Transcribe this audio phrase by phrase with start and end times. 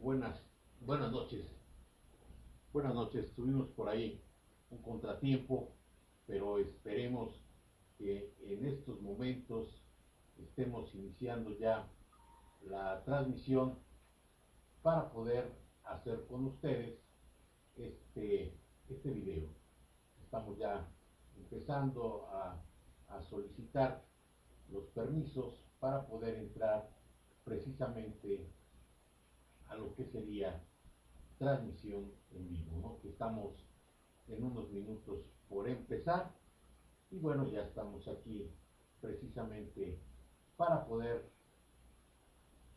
[0.00, 0.42] Buenas,
[0.80, 1.44] buenas noches.
[2.72, 3.30] Buenas noches.
[3.34, 4.22] Tuvimos por ahí
[4.70, 5.68] un contratiempo,
[6.26, 7.44] pero esperemos
[7.98, 9.84] que en estos momentos
[10.38, 11.86] estemos iniciando ya
[12.62, 13.78] la transmisión
[14.80, 15.52] para poder
[15.84, 16.98] hacer con ustedes
[17.76, 18.58] este,
[18.88, 19.46] este video.
[20.24, 20.88] Estamos ya
[21.36, 22.64] empezando a,
[23.08, 24.02] a solicitar
[24.70, 26.88] los permisos para poder entrar
[27.44, 28.55] precisamente
[29.68, 30.62] a lo que sería
[31.38, 32.98] transmisión en vivo, ¿no?
[33.00, 33.66] que estamos
[34.28, 36.34] en unos minutos por empezar
[37.10, 38.50] y bueno, ya estamos aquí
[39.00, 40.00] precisamente
[40.56, 41.30] para poder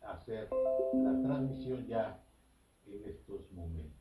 [0.02, 0.50] hacer
[0.94, 2.24] la transmisión ya
[2.86, 4.00] en estos momentos.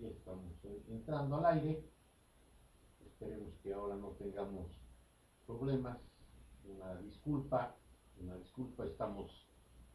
[0.00, 0.52] Ya estamos
[0.88, 1.84] entrando al aire.
[3.06, 4.70] Esperemos que ahora no tengamos
[5.46, 5.98] problemas.
[6.66, 7.76] Una disculpa,
[8.20, 9.46] una disculpa, estamos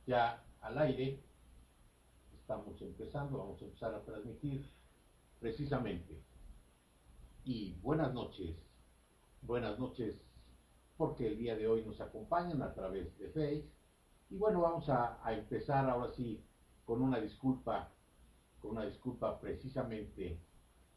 [0.05, 1.23] ya al aire.
[2.33, 4.69] Estamos empezando, vamos a empezar a transmitir
[5.39, 6.21] precisamente.
[7.43, 8.55] Y buenas noches,
[9.41, 10.21] buenas noches,
[10.97, 13.69] porque el día de hoy nos acompañan a través de Face.
[14.29, 16.43] Y bueno, vamos a, a empezar ahora sí
[16.85, 17.91] con una disculpa,
[18.61, 20.39] con una disculpa precisamente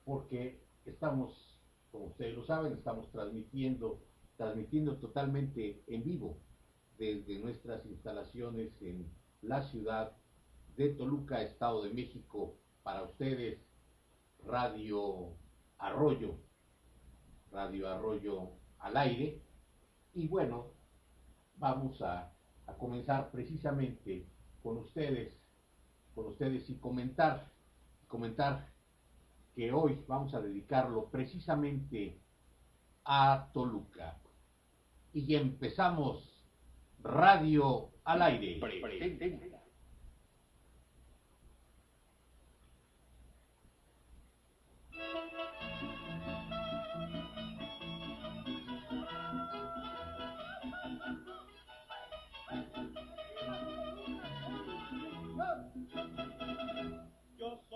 [0.05, 4.01] porque estamos, como ustedes lo saben, estamos transmitiendo,
[4.37, 6.39] transmitiendo totalmente en vivo
[6.99, 9.11] desde nuestras instalaciones en
[9.43, 10.17] la ciudad
[10.77, 13.61] de Toluca, Estado de México, para ustedes,
[14.45, 15.37] Radio
[15.79, 16.37] Arroyo,
[17.51, 19.43] Radio Arroyo al aire.
[20.15, 20.73] Y bueno,
[21.57, 22.29] vamos a,
[22.79, 24.27] comenzar precisamente
[24.63, 25.37] con ustedes,
[26.15, 27.53] con ustedes y comentar,
[28.09, 28.73] comentar
[29.55, 32.19] que hoy vamos a dedicarlo precisamente
[33.05, 34.22] a Toluca.
[35.13, 36.45] Y empezamos
[37.03, 38.61] Radio al aire.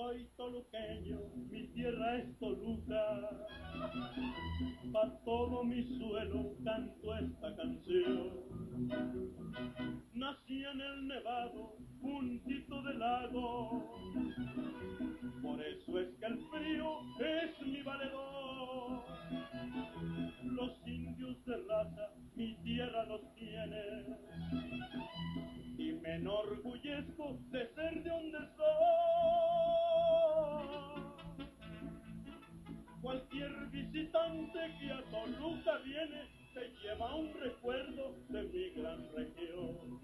[0.06, 1.18] Soy toluqueño,
[1.50, 3.28] mi tierra es Toluca.
[4.92, 8.30] Pa' todo mi suelo canto esta canción.
[10.14, 13.84] Nací en el nevado, puntito del lago.
[15.42, 16.88] Por eso es que el frío
[17.18, 19.04] es mi valedor.
[20.44, 24.06] Los indios de raza, mi tierra los tiene.
[25.86, 28.66] Y me enorgullezco de ser de donde soy.
[33.00, 40.00] Cualquier visitante que a Toluca viene se lleva un recuerdo de mi gran región.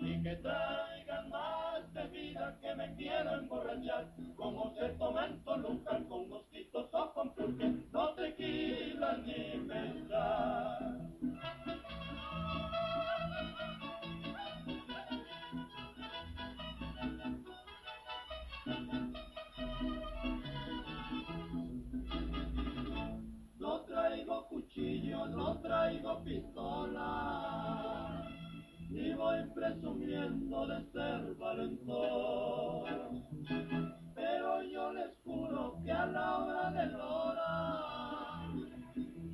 [0.00, 6.28] Y que traigan más bebida que me quiero emborrachar, como se toma en Toluca con
[6.30, 11.11] mosquitos o con pulque, no tequila ni mezcal.
[25.72, 27.08] Traigo pistola,
[28.90, 33.24] ni voy presumiendo de ser valentón.
[34.14, 38.42] Pero yo les juro que a la hora de la hora,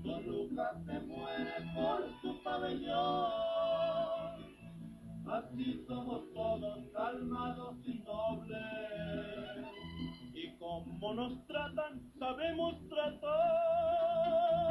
[0.05, 3.33] Toluca se muere por su pabellón.
[5.27, 9.67] Así somos todos calmados y nobles.
[10.35, 14.68] Y como nos tratan, sabemos tratar.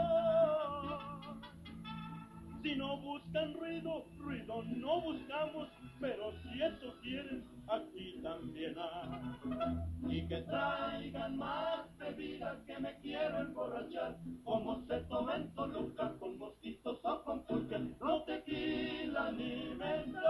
[2.68, 5.70] Si no buscan ruido, ruido no buscamos,
[6.02, 10.18] pero si eso quieren, aquí también hay.
[10.18, 16.38] Y que traigan más bebidas que me quiero emborrachar, como se toma en Toluca con
[16.38, 20.26] mosquitos o con pulque, no tequila ni mezcal.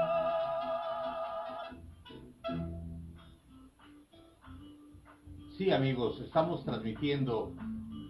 [5.57, 7.55] Sí, amigos, estamos transmitiendo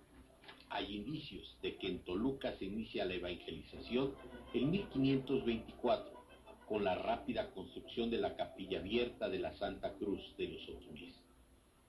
[0.70, 4.14] Hay indicios de que en Toluca se inicia la evangelización
[4.54, 6.24] en 1524,
[6.66, 11.14] con la rápida construcción de la capilla abierta de la Santa Cruz de los Otomís.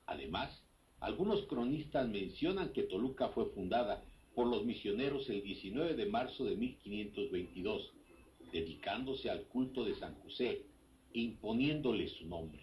[0.05, 0.65] Además,
[0.99, 4.03] algunos cronistas mencionan que Toluca fue fundada
[4.35, 7.93] por los misioneros el 19 de marzo de 1522,
[8.51, 10.65] dedicándose al culto de San José,
[11.13, 12.61] imponiéndole su nombre.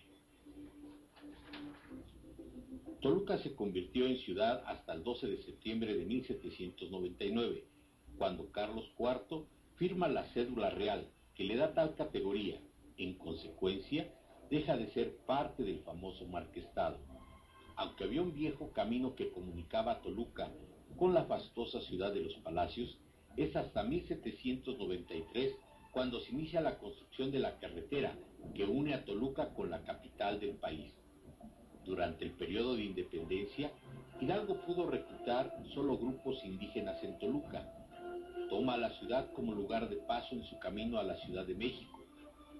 [3.01, 7.65] Toluca se convirtió en ciudad hasta el 12 de septiembre de 1799,
[8.17, 9.47] cuando Carlos IV
[9.77, 12.61] firma la cédula real que le da tal categoría.
[12.99, 14.13] En consecuencia,
[14.51, 17.01] deja de ser parte del famoso marquestado
[17.77, 20.53] aunque había un viejo camino que comunicaba Toluca
[20.97, 22.99] con la fastuosa ciudad de los palacios,
[23.37, 25.55] es hasta 1793
[25.93, 28.17] cuando se inicia la construcción de la carretera
[28.55, 30.93] que une a Toluca con la capital del país.
[31.85, 33.71] Durante el periodo de independencia,
[34.21, 37.69] Hidalgo pudo reclutar solo grupos indígenas en Toluca.
[38.49, 42.05] Toma la ciudad como lugar de paso en su camino a la Ciudad de México.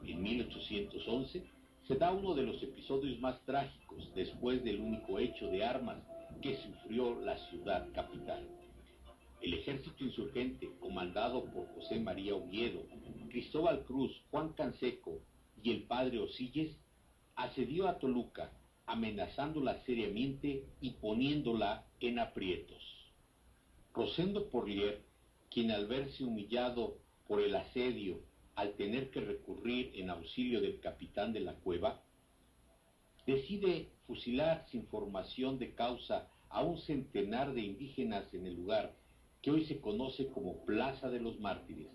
[0.05, 1.45] En 1811
[1.87, 5.99] se da uno de los episodios más trágicos después del único hecho de armas
[6.43, 8.47] que sufrió la ciudad capital.
[9.41, 12.83] El ejército insurgente, comandado por José María Oviedo,
[13.31, 15.21] Cristóbal Cruz, Juan Canseco
[15.63, 16.77] y el padre Osilles,
[17.37, 18.53] asedió a Toluca,
[18.87, 22.83] amenazándola seriamente y poniéndola en aprietos.
[23.95, 25.01] Rosendo Porlier,
[25.49, 26.99] quien al verse humillado
[27.29, 28.21] por el asedio
[28.57, 32.03] al tener que recurrir en auxilio del capitán de la cueva,
[33.27, 38.95] decide fusilar sin formación de causa a un centenar de indígenas en el lugar
[39.41, 41.89] que hoy se conoce como Plaza de los Mártires.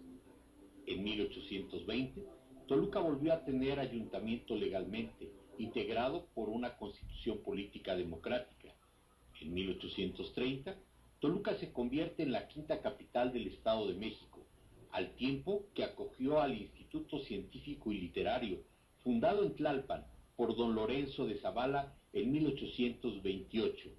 [0.87, 2.25] En 1820,
[2.67, 5.29] Toluca volvió a tener ayuntamiento legalmente,
[5.59, 8.73] integrado por una constitución política democrática.
[9.39, 10.75] En 1830,
[11.19, 14.43] Toluca se convierte en la quinta capital del Estado de México
[14.91, 18.63] al tiempo que acogió al Instituto Científico y Literario,
[19.03, 20.03] fundado en Tlalpan
[20.37, 23.89] por don Lorenzo de Zavala en 1828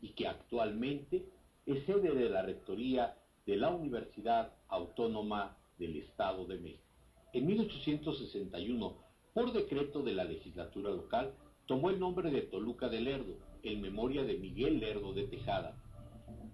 [0.00, 1.26] y que actualmente
[1.66, 6.84] es sede de la Rectoría de la Universidad Autónoma del Estado de México.
[7.32, 8.96] En 1861,
[9.34, 11.34] por decreto de la legislatura local,
[11.66, 15.76] tomó el nombre de Toluca de Lerdo, en memoria de Miguel Lerdo de Tejada.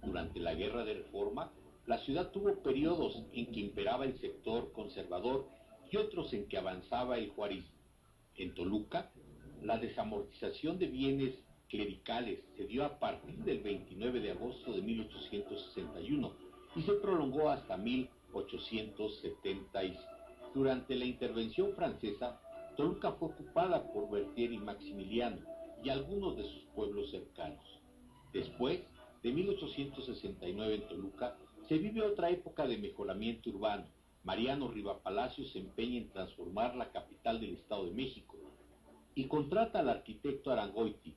[0.03, 1.53] Durante la Guerra de Reforma,
[1.87, 5.47] la ciudad tuvo periodos en que imperaba el sector conservador
[5.91, 7.77] y otros en que avanzaba el juarismo.
[8.35, 9.13] En Toluca,
[9.67, 11.35] la desamortización de bienes
[11.69, 16.33] clericales se dio a partir del 29 de agosto de 1861
[16.77, 19.81] y se prolongó hasta 1870.
[20.55, 22.41] Durante la intervención francesa,
[22.77, 25.39] Toluca fue ocupada por Bertier y Maximiliano
[25.83, 27.67] y algunos de sus pueblos cercanos.
[28.33, 28.83] Después
[29.25, 31.37] de 1869 en Toluca,
[31.69, 33.89] se vive otra época de mejoramiento urbano.
[34.23, 38.37] Mariano Palacio se empeña en transformar la capital del Estado de México
[39.17, 41.17] y contrata al arquitecto Arangoiti,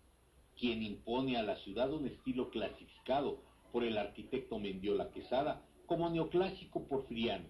[0.58, 3.42] quien impone a la ciudad un estilo clasificado
[3.74, 7.46] por el arquitecto Mendiola Quesada como neoclásico porfiriano.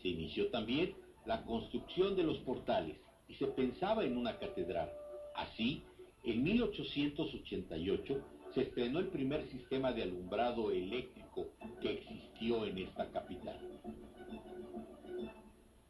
[0.00, 0.94] Se inició también
[1.26, 2.96] la construcción de los portales
[3.28, 4.88] y se pensaba en una catedral.
[5.34, 5.82] Así,
[6.22, 11.48] en 1888 se estrenó el primer sistema de alumbrado eléctrico
[11.82, 13.58] que existió en esta capital.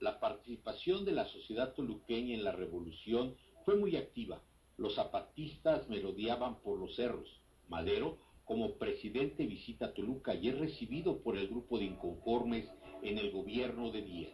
[0.00, 3.34] La participación de la sociedad toluqueña en la revolución
[3.66, 4.40] fue muy activa.
[4.78, 7.42] Los zapatistas merodeaban por los cerros.
[7.68, 12.66] Madero, como presidente, visita Toluca y es recibido por el grupo de inconformes
[13.02, 14.32] en el gobierno de Díaz.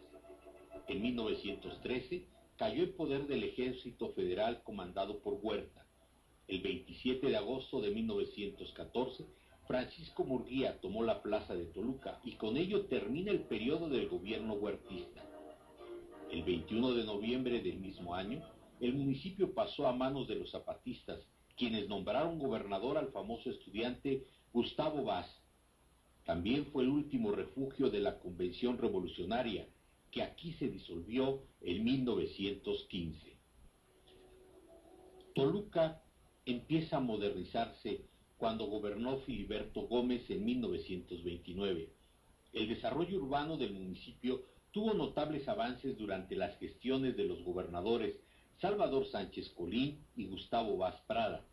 [0.86, 5.82] En 1913 cayó en poder del ejército federal comandado por Huerta
[6.52, 9.24] el 27 de agosto de 1914,
[9.66, 14.52] Francisco Murguía tomó la plaza de Toluca y con ello termina el periodo del gobierno
[14.54, 15.22] huertista.
[16.30, 18.42] El 21 de noviembre del mismo año,
[18.82, 21.20] el municipio pasó a manos de los zapatistas,
[21.56, 25.40] quienes nombraron gobernador al famoso estudiante Gustavo Vaz.
[26.24, 29.68] También fue el último refugio de la Convención Revolucionaria,
[30.10, 33.38] que aquí se disolvió en 1915.
[35.32, 36.02] Toluca
[36.44, 41.88] empieza a modernizarse cuando gobernó Filiberto Gómez en 1929.
[42.52, 48.16] El desarrollo urbano del municipio tuvo notables avances durante las gestiones de los gobernadores
[48.62, 51.44] Salvador Sánchez Colín y Gustavo Vaz Prada.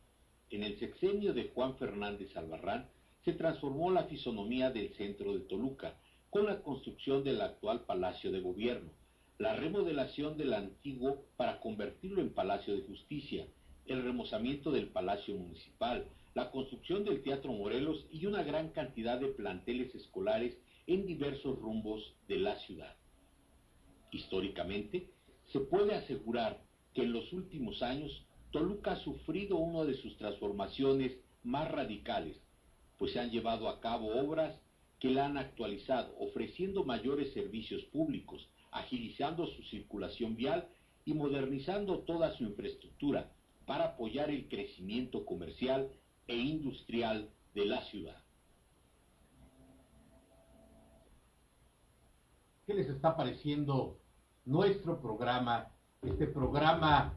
[0.51, 2.88] En el sexenio de Juan Fernández Albarrán
[3.25, 5.98] se transformó la fisonomía del centro de Toluca
[6.30, 8.92] con la construcción del actual Palacio de Gobierno,
[9.39, 13.48] la remodelación del antiguo para convertirlo en Palacio de Justicia,
[13.88, 19.30] el remozamiento del Palacio Municipal, la construcción del Teatro Morelos y una gran cantidad de
[19.30, 22.96] planteles escolares en diversos rumbos de la ciudad.
[24.12, 25.10] Históricamente,
[25.48, 26.69] se puede asegurar
[27.00, 31.13] que en los últimos años Toluca ha sufrido una de sus transformaciones
[31.44, 32.36] más radicales,
[32.98, 34.60] pues se han llevado a cabo obras
[35.00, 40.68] que la han actualizado, ofreciendo mayores servicios públicos, agilizando su circulación vial
[41.06, 43.32] y modernizando toda su infraestructura
[43.65, 45.89] para apoyar el crecimiento comercial
[46.27, 48.22] e industrial de la ciudad.
[52.68, 53.98] ¿Qué les está pareciendo
[54.44, 55.72] nuestro programa?
[56.01, 57.13] Este programa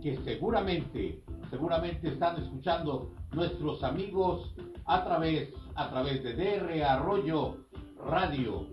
[0.00, 4.54] que seguramente, seguramente están escuchando nuestros amigos
[4.86, 7.58] a través, a través de DR Arroyo
[8.06, 8.68] Radio.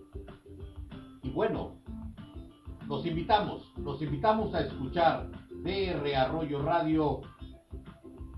[1.24, 1.74] Y bueno,
[2.88, 5.30] los invitamos, los invitamos a escuchar
[5.62, 7.20] DR Arroyo Radio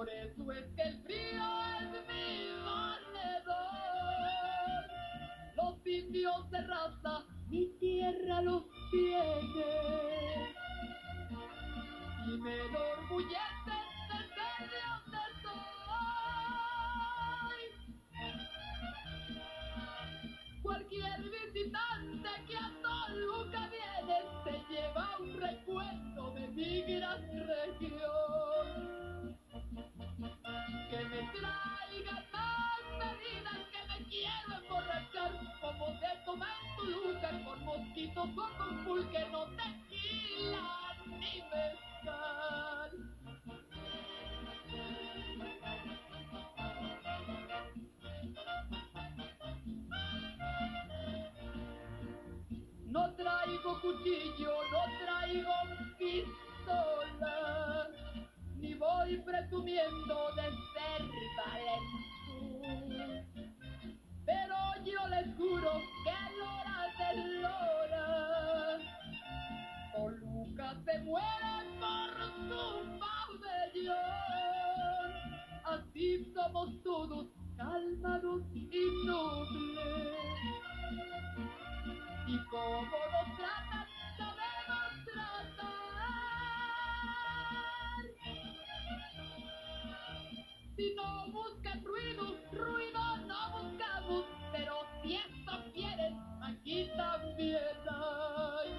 [0.00, 1.44] Por eso es que el frío
[1.78, 3.56] es mi valedor.
[5.56, 10.54] Los indios de raza, mi tierra los tiene
[12.26, 13.76] y me enorgullece
[14.08, 15.60] de ser de donde soy.
[20.62, 28.29] Cualquier visitante que a Toluca viene se lleva un recuerdo de mi gran región.
[37.30, 42.90] Toluca con mosquitos o con pulque, no tequila ni mezcal.
[52.86, 55.54] No traigo cuchillo, no traigo
[55.98, 57.36] pistola,
[58.56, 61.02] ni voy presumiendo de ser
[61.36, 62.38] valentú.
[64.26, 65.72] Pero yo les juro
[67.18, 68.78] hora,
[69.92, 72.10] Toluca se muere por
[72.48, 72.62] su
[72.98, 73.98] pabellón.
[75.64, 77.26] Así somos todos
[77.56, 80.08] calmados y nobles.
[82.26, 83.86] Y como nos tratan,
[84.16, 85.80] sabemos tratar.
[90.76, 94.24] Si no buscan ruido, ruido no buscamos.
[94.52, 98.70] Pero si esto quieren, aquí también hay.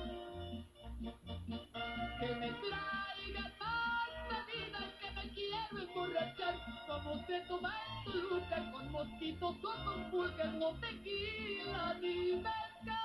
[2.20, 6.56] Que me traigan más bebidas que me quiero emborrachar.
[6.88, 7.74] Como se toma
[8.06, 13.02] en Toluca con mosquitos o con pulgas, no tequila ni mezcal.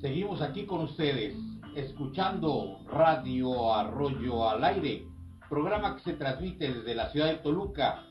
[0.00, 1.34] Seguimos aquí con ustedes,
[1.74, 5.06] escuchando Radio Arroyo al aire,
[5.48, 8.04] programa que se transmite desde la ciudad de Toluca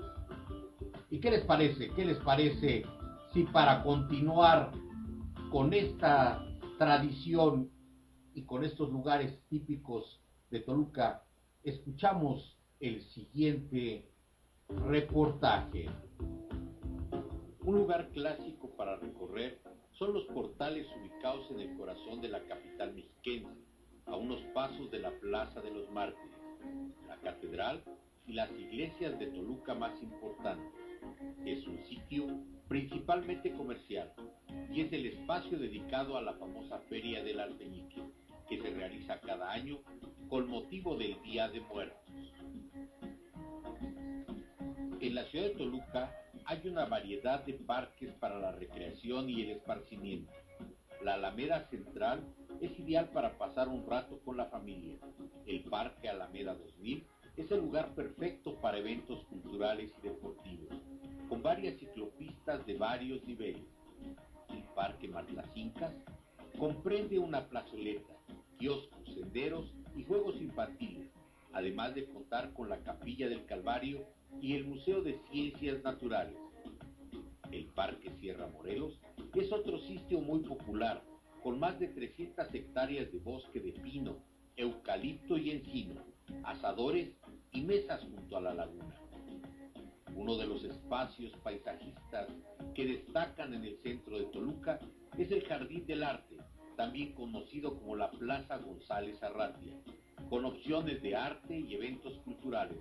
[1.12, 1.90] ¿Y qué les parece?
[1.90, 2.84] ¿Qué les parece
[3.34, 4.72] si para continuar
[5.56, 6.46] con esta
[6.78, 7.72] tradición
[8.34, 10.20] y con estos lugares típicos
[10.50, 11.24] de Toluca,
[11.64, 14.06] escuchamos el siguiente
[14.68, 15.86] reportaje.
[17.62, 19.62] Un lugar clásico para recorrer
[19.94, 23.56] son los portales ubicados en el corazón de la capital mexiquense,
[24.08, 26.38] a unos pasos de la Plaza de los Mártires,
[27.08, 27.82] la catedral
[28.28, 30.74] y las iglesias de Toluca más importantes.
[31.46, 32.26] Es un sitio
[32.68, 34.14] principalmente comercial
[34.72, 38.02] y es el espacio dedicado a la famosa Feria del Alpeñique,
[38.50, 39.80] que se realiza cada año
[40.30, 42.00] con motivo del Día de Muertos.
[45.00, 46.12] En la ciudad de Toluca
[46.46, 50.32] hay una variedad de parques para la recreación y el esparcimiento.
[51.04, 52.22] La Alameda Central
[52.62, 54.98] es ideal para pasar un rato con la familia.
[55.46, 57.06] El Parque Alameda 2000
[57.38, 60.70] es el lugar perfecto para eventos culturales y deportivos,
[61.28, 63.66] con varias ciclopistas de varios niveles.
[64.50, 65.12] El Parque
[65.56, 65.94] Incas
[66.58, 68.14] comprende una plazoleta,
[68.58, 71.10] kioscos, senderos y juegos infantiles,
[71.52, 74.06] además de contar con la Capilla del Calvario
[74.42, 76.38] y el Museo de Ciencias Naturales.
[77.52, 78.98] El Parque Sierra Morelos
[79.34, 81.04] es otro sitio muy popular,
[81.44, 84.18] con más de 300 hectáreas de bosque de pino,
[84.56, 87.10] eucalipto y encino, asadores
[87.52, 88.96] y mesas junto a la laguna.
[90.16, 92.30] Uno de los espacios paisajistas
[92.74, 94.80] que destacan en el centro de Toluca
[95.18, 96.38] es el Jardín del Arte,
[96.76, 99.74] también conocido como la Plaza González Arratia,
[100.30, 102.78] con opciones de arte y eventos culturales,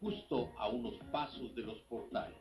[0.00, 2.36] justo a unos pasos de los portales.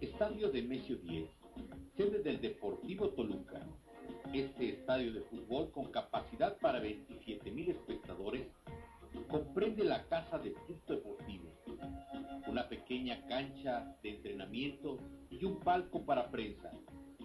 [0.00, 1.28] Estadio de Mesio 10,
[1.96, 3.60] sede del Deportivo Toluca.
[4.32, 8.46] Este estadio de fútbol con capacidad para 27 mil espectadores
[9.28, 11.50] comprende la casa de club deportivo,
[12.46, 14.96] una pequeña cancha de entrenamiento
[15.28, 16.70] y un palco para prensa.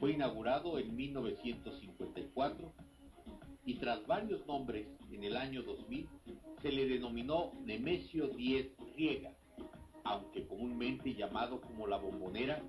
[0.02, 2.74] Fue inaugurado en 1954
[3.66, 6.10] y tras varios nombres en el año 2000
[6.62, 8.68] se le denominó Nemesio 10
[8.98, 9.32] Riega,
[10.04, 12.62] aunque comúnmente llamado como la bombonera,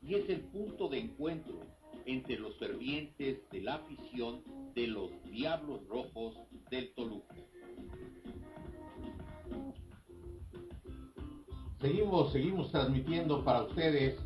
[0.00, 4.42] y es el punto de encuentro entre los fervientes de la afición
[4.74, 6.36] de los Diablos Rojos
[6.70, 7.34] del Toluca.
[11.80, 14.20] Seguimos, seguimos transmitiendo para ustedes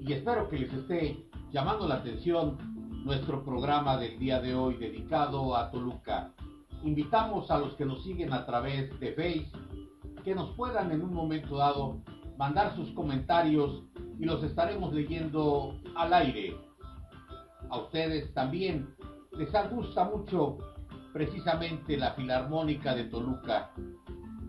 [0.00, 2.58] y espero que les esté llamando la atención
[3.04, 6.34] nuestro programa del día de hoy dedicado a Toluca.
[6.82, 9.70] Invitamos a los que nos siguen a través de Facebook
[10.24, 12.00] que nos puedan en un momento dado
[12.36, 13.82] mandar sus comentarios
[14.18, 16.56] y los estaremos leyendo al aire.
[17.70, 18.94] A ustedes también
[19.38, 20.58] les gusta mucho
[21.12, 23.72] precisamente la Filarmónica de Toluca,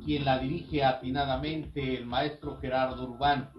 [0.03, 3.51] quien la dirige atinadamente el maestro Gerardo Urbán.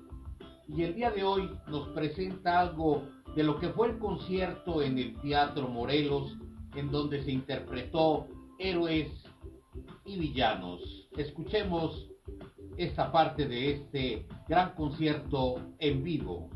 [0.69, 3.05] Y el día de hoy nos presenta algo
[3.37, 6.37] de lo que fue el concierto en el Teatro Morelos,
[6.75, 8.27] en donde se interpretó
[8.59, 9.11] héroes
[10.05, 11.09] y villanos.
[11.17, 12.09] Escuchemos
[12.77, 16.51] esta parte de este gran concierto en vivo.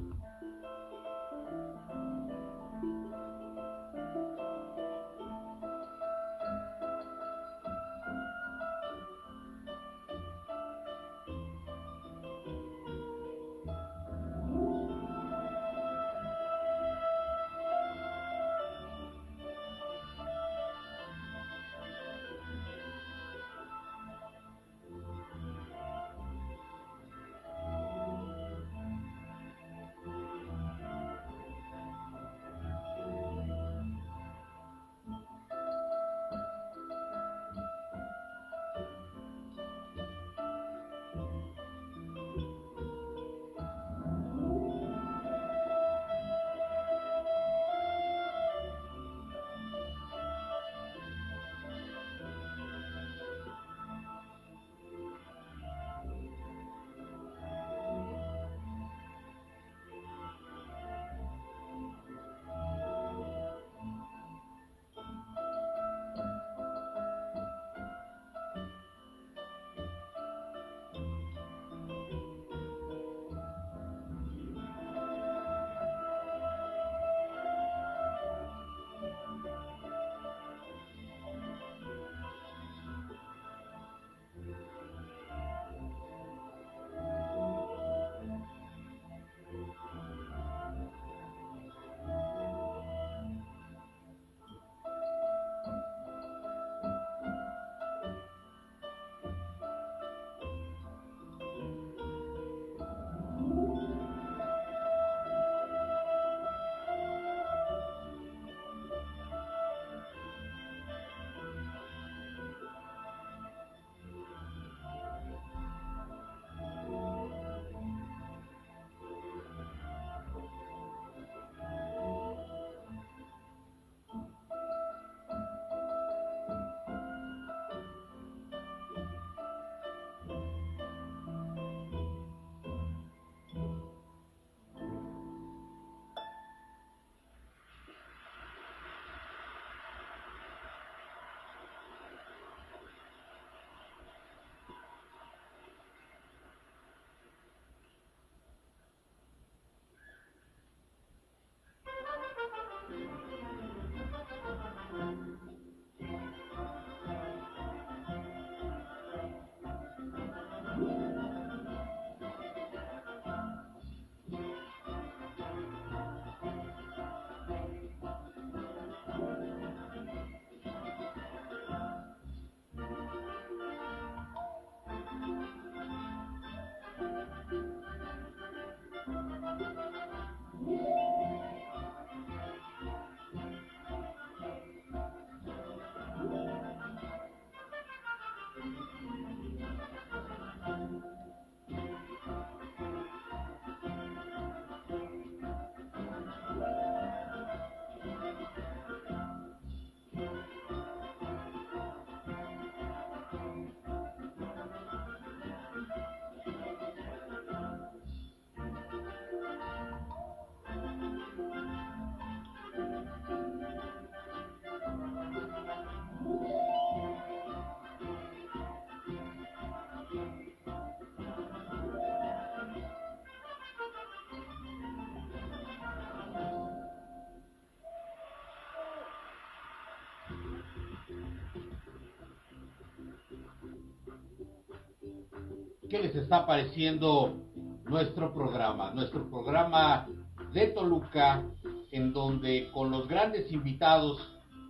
[235.89, 237.37] Qué les está pareciendo
[237.85, 240.09] nuestro programa, nuestro programa
[240.53, 241.45] de Toluca,
[241.93, 244.19] en donde con los grandes invitados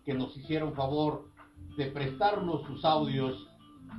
[0.05, 1.31] que nos hicieron favor
[1.77, 3.49] de prestarnos sus audios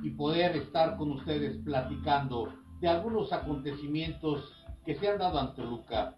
[0.02, 4.52] y poder estar con ustedes platicando de algunos acontecimientos
[4.84, 6.14] que se han dado en Toluca.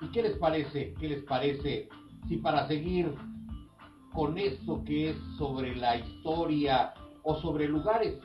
[0.00, 0.94] ¿Y qué les parece?
[0.98, 1.88] ¿Qué les parece
[2.28, 3.14] si para seguir
[4.12, 8.18] con esto que es sobre la historia o sobre lugares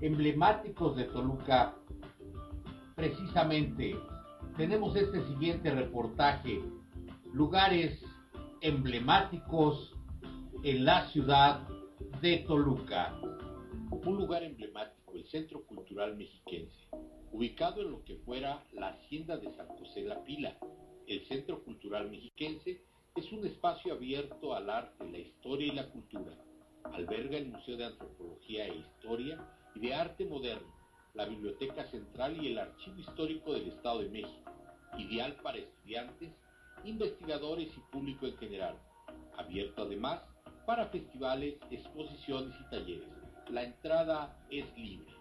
[0.00, 1.74] emblemáticos de Toluca,
[2.96, 3.96] precisamente
[4.56, 6.60] tenemos este siguiente reportaje,
[7.32, 8.02] lugares
[8.62, 9.94] emblemáticos
[10.62, 11.66] en la ciudad
[12.20, 13.14] de Toluca.
[13.90, 16.88] Un lugar emblemático, el Centro Cultural Mexiquense,
[17.32, 20.56] ubicado en lo que fuera la hacienda de San José La Pila.
[21.06, 22.82] El Centro Cultural Mexiquense
[23.16, 26.32] es un espacio abierto al arte, la historia y la cultura.
[26.84, 29.38] Alberga el Museo de Antropología e Historia
[29.74, 30.72] de Arte Moderno,
[31.14, 34.52] la Biblioteca Central y el Archivo Histórico del Estado de México,
[34.98, 36.30] ideal para estudiantes,
[36.84, 38.76] investigadores y público en general.
[39.36, 40.20] Abierto además
[40.66, 43.08] para festivales, exposiciones y talleres.
[43.50, 45.12] La entrada es libre.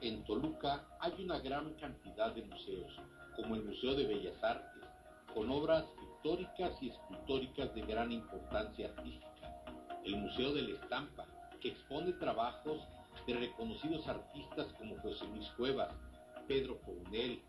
[0.00, 2.92] En Toluca hay una gran cantidad de museos,
[3.34, 4.84] como el Museo de Bellas Artes,
[5.34, 9.28] con obras pictóricas y escultóricas de gran importancia artística.
[10.04, 11.26] El Museo de la Estampa,
[11.60, 12.80] que expone trabajos
[13.26, 15.94] de reconocidos artistas como José Luis Cuevas,
[16.46, 17.42] Pedro Coronel.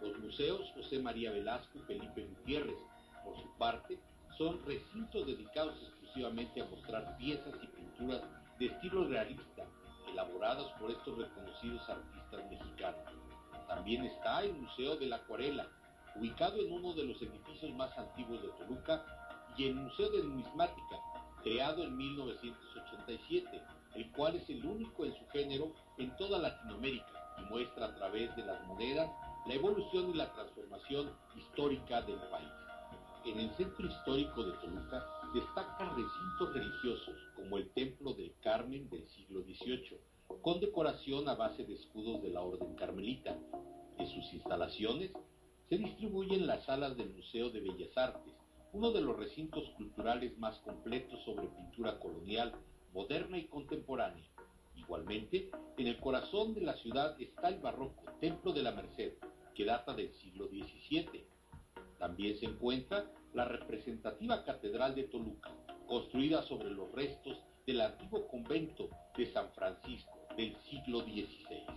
[0.00, 2.78] Los museos José María Velasco y Felipe Gutiérrez,
[3.24, 3.98] por su parte,
[4.36, 8.22] son recintos dedicados exclusivamente a mostrar piezas y pinturas
[8.58, 9.64] de estilo realista,
[10.10, 13.04] elaboradas por estos reconocidos artistas mexicanos.
[13.68, 15.68] También está el Museo de la Acuarela,
[16.16, 19.04] ubicado en uno de los edificios más antiguos de Toluca,
[19.56, 20.96] y el Museo de Numismática,
[21.42, 23.62] creado en 1987,
[23.94, 28.34] el cual es el único en su género en toda Latinoamérica y muestra a través
[28.36, 29.10] de las monedas
[29.46, 32.48] la evolución y la transformación histórica del país.
[33.24, 39.08] En el centro histórico de Toluca destacan recintos religiosos como el Templo del Carmen del
[39.10, 39.98] siglo XVIII,
[40.42, 43.36] con decoración a base de escudos de la Orden Carmelita.
[43.98, 45.12] En sus instalaciones
[45.68, 48.34] se distribuyen las salas del Museo de Bellas Artes,
[48.72, 52.52] uno de los recintos culturales más completos sobre pintura colonial,
[52.94, 54.24] moderna y contemporánea.
[54.74, 59.14] Igualmente, en el corazón de la ciudad está el barroco Templo de la Merced,
[59.54, 61.26] que data del siglo XVII.
[61.98, 65.50] También se encuentra la representativa Catedral de Toluca,
[65.86, 71.71] construida sobre los restos del antiguo convento de San Francisco del siglo XVI.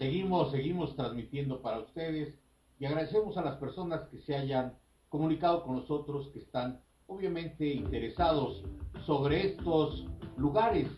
[0.00, 2.34] Seguimos, seguimos transmitiendo para ustedes
[2.78, 4.72] y agradecemos a las personas que se hayan
[5.10, 8.64] comunicado con nosotros, que están obviamente interesados
[9.04, 10.06] sobre estos
[10.38, 10.88] lugares,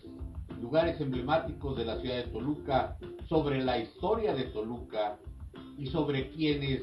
[0.61, 2.97] lugares emblemáticos de la ciudad de Toluca,
[3.29, 5.19] sobre la historia de Toluca
[5.77, 6.83] y sobre quienes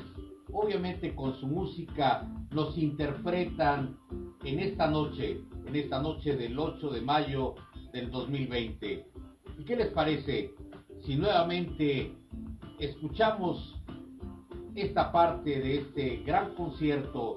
[0.52, 3.98] obviamente con su música nos interpretan
[4.44, 7.56] en esta noche, en esta noche del 8 de mayo
[7.94, 9.08] del 2020.
[9.58, 10.54] ¿Y qué les parece
[11.04, 12.14] si nuevamente
[12.80, 13.76] escuchamos
[14.76, 17.36] esta parte de este gran concierto,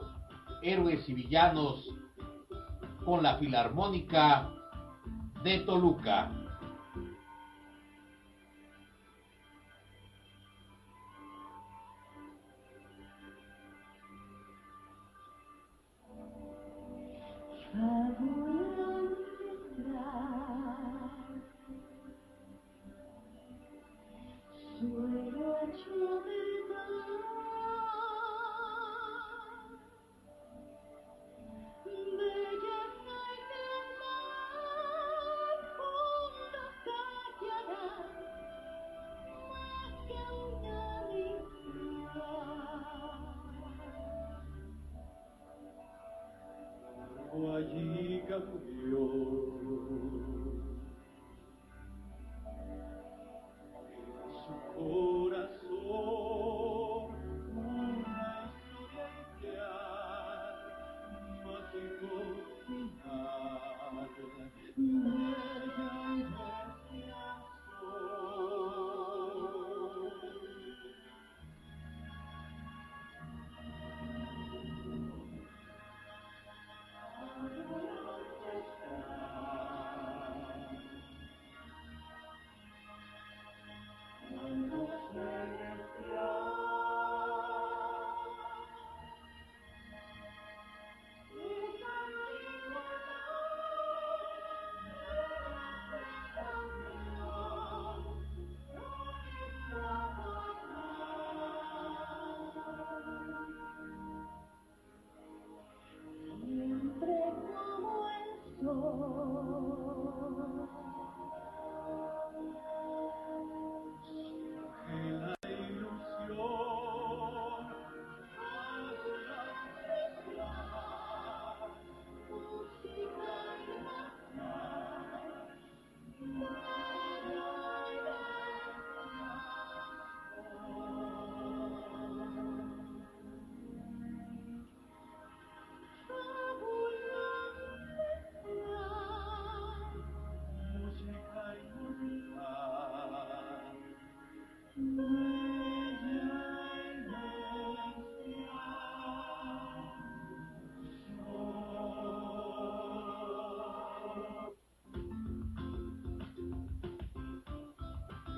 [0.63, 1.89] Héroes y Villanos,
[3.05, 4.49] con la Filarmónica
[5.43, 6.31] de Toluca?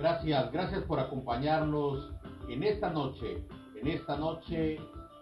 [0.04, 2.12] Gracias, gracias por acompañarnos
[2.50, 3.42] en esta noche,
[3.74, 4.78] en esta noche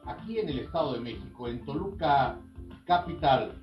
[0.06, 2.40] aquí en el Estado de México, en Toluca
[2.84, 3.62] Capital.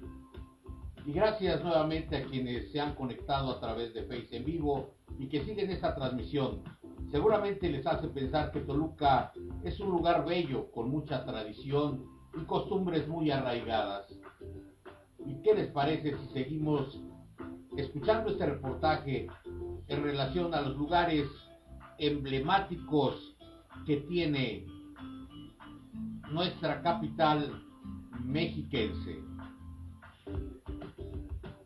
[1.05, 5.27] Y gracias nuevamente a quienes se han conectado a través de Face en vivo y
[5.27, 6.63] que siguen esta transmisión.
[7.11, 9.33] Seguramente les hace pensar que Toluca
[9.65, 12.05] es un lugar bello, con mucha tradición
[12.41, 14.07] y costumbres muy arraigadas.
[15.25, 16.97] ¿Y qué les parece si seguimos
[17.75, 19.27] escuchando este reportaje
[19.89, 21.27] en relación a los lugares
[21.97, 23.35] emblemáticos
[23.85, 24.65] que tiene
[26.31, 27.63] nuestra capital
[28.23, 29.19] mexiquense.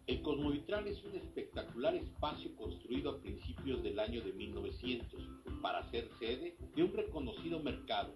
[0.07, 5.21] El Cosmovitral es un espectacular espacio construido a principios del año de 1900
[5.61, 8.15] para ser sede de un reconocido mercado.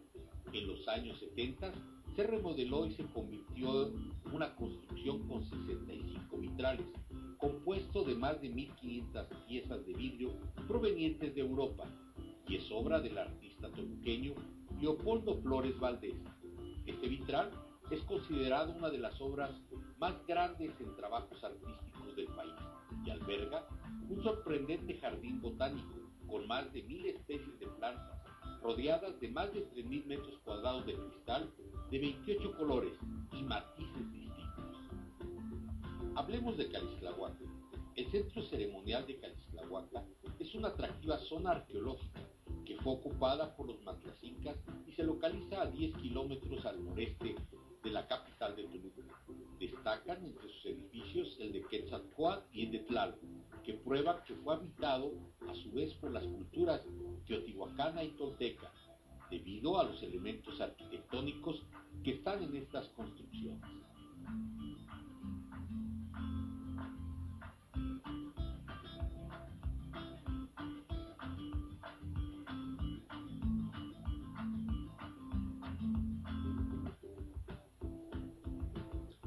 [0.53, 1.73] En los años 70
[2.15, 6.85] se remodeló y se convirtió en una construcción con 65 vitrales,
[7.37, 10.33] compuesto de más de 1.500 piezas de vidrio
[10.67, 11.85] provenientes de Europa,
[12.47, 14.33] y es obra del artista toluqueño
[14.79, 16.15] Leopoldo Flores Valdés.
[16.85, 17.51] Este vitral
[17.91, 19.51] es considerado una de las obras
[19.97, 22.53] más grandes en trabajos artísticos del país
[23.05, 23.67] y alberga
[24.09, 25.95] un sorprendente jardín botánico
[26.27, 28.21] con más de mil especies de plantas,
[28.61, 31.49] rodeadas de más de 3.000 metros cuadrados de cristal
[31.89, 32.93] de 28 colores
[33.31, 34.11] y matices
[36.17, 37.45] Hablemos de Calixtlahuaca.
[37.95, 40.03] El centro ceremonial de Calixtlahuaca
[40.39, 42.21] es una atractiva zona arqueológica
[42.65, 44.55] que fue ocupada por los matlacincas
[44.87, 47.35] y se localiza a 10 kilómetros al noreste
[47.83, 49.03] de la capital de Toluca.
[49.59, 53.19] Destacan entre sus edificios el de Quetzalcoatl y el de Tlaloc,
[53.63, 55.13] que prueban que fue habitado
[55.47, 56.81] a su vez por las culturas
[57.27, 58.73] teotihuacana y tolteca,
[59.29, 61.61] debido a los elementos arquitectónicos
[62.03, 63.61] que están en estas construcciones.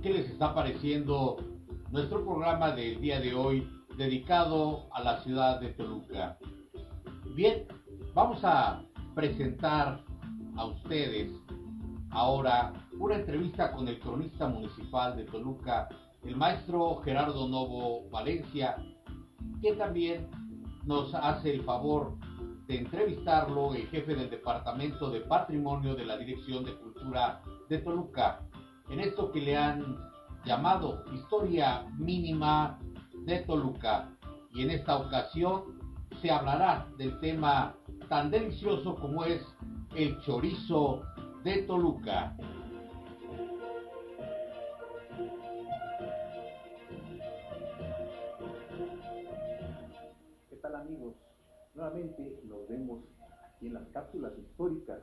[0.03, 1.37] Qué les está pareciendo
[1.91, 6.39] nuestro programa del día de hoy dedicado a la ciudad de Toluca.
[7.35, 7.67] Bien,
[8.15, 8.83] vamos a
[9.15, 10.01] presentar
[10.57, 11.31] a ustedes
[12.11, 15.89] ahora una entrevista con el cronista municipal de Toluca,
[16.25, 18.77] el maestro Gerardo Novo Valencia,
[19.61, 20.29] que también
[20.87, 22.17] nos hace el favor
[22.67, 28.47] de entrevistarlo, el jefe del Departamento de Patrimonio de la Dirección de Cultura de Toluca
[28.91, 29.97] en esto que le han
[30.45, 32.79] llamado Historia Mínima
[33.25, 34.11] de Toluca.
[34.53, 35.79] Y en esta ocasión
[36.21, 37.77] se hablará del tema
[38.09, 39.43] tan delicioso como es
[39.95, 41.03] el chorizo
[41.45, 42.37] de Toluca.
[50.49, 51.15] ¿Qué tal amigos?
[51.77, 53.05] Nuevamente nos vemos
[53.55, 54.99] aquí en las cápsulas históricas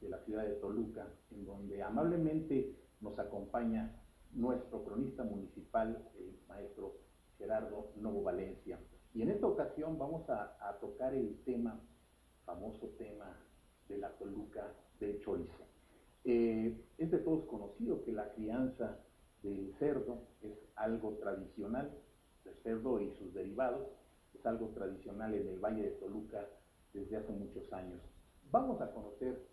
[0.00, 3.94] de la ciudad de Toluca, en donde amablemente nos acompaña
[4.32, 6.96] nuestro cronista municipal, el maestro
[7.38, 8.78] Gerardo Novo Valencia.
[9.14, 11.80] Y en esta ocasión vamos a, tocar el tema,
[12.44, 13.36] famoso tema
[13.88, 15.66] de la Toluca del chorizo.
[16.24, 18.98] Eh, es de todos conocido que la crianza
[19.42, 21.90] del cerdo es algo tradicional,
[22.44, 23.88] el cerdo y sus derivados,
[24.34, 26.46] es algo tradicional en el Valle de Toluca
[26.92, 28.00] desde hace muchos años.
[28.50, 29.46] Vamos a conocer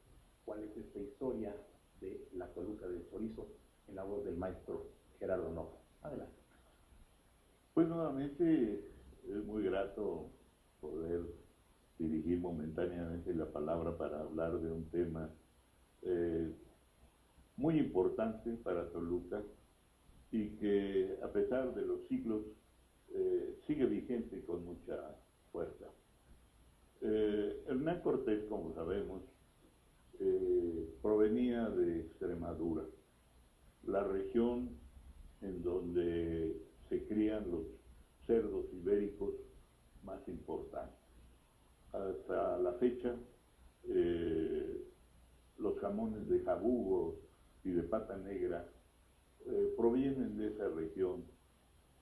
[0.46, 1.56] cuál es esta historia
[2.02, 3.48] de la Toluca del Chorizo
[3.88, 4.88] en la voz del maestro
[5.20, 5.78] Gerardo Novo.
[6.02, 6.34] Adelante.
[7.74, 8.92] Pues nuevamente
[9.28, 10.30] es muy grato
[10.80, 11.22] poder
[11.98, 15.30] dirigir momentáneamente la palabra para hablar de un tema
[16.04, 16.52] eh,
[17.56, 19.42] muy importante para Toluca
[20.32, 22.44] y que a pesar de los siglos
[23.10, 25.16] eh, sigue vigente con mucha
[25.52, 25.86] fuerza.
[27.02, 29.24] Eh, Hernán Cortés, como sabemos,
[30.20, 32.84] eh, provenía de Extremadura,
[33.84, 34.70] la región
[35.42, 36.56] en donde
[36.90, 37.66] se crían los
[38.26, 39.36] cerdos ibéricos
[40.04, 41.00] más importantes.
[41.92, 43.16] Hasta la fecha,
[43.90, 44.84] eh,
[45.58, 47.20] los jamones de jabugo
[47.64, 48.68] y de pata negra
[49.46, 51.24] eh, provienen de esa región.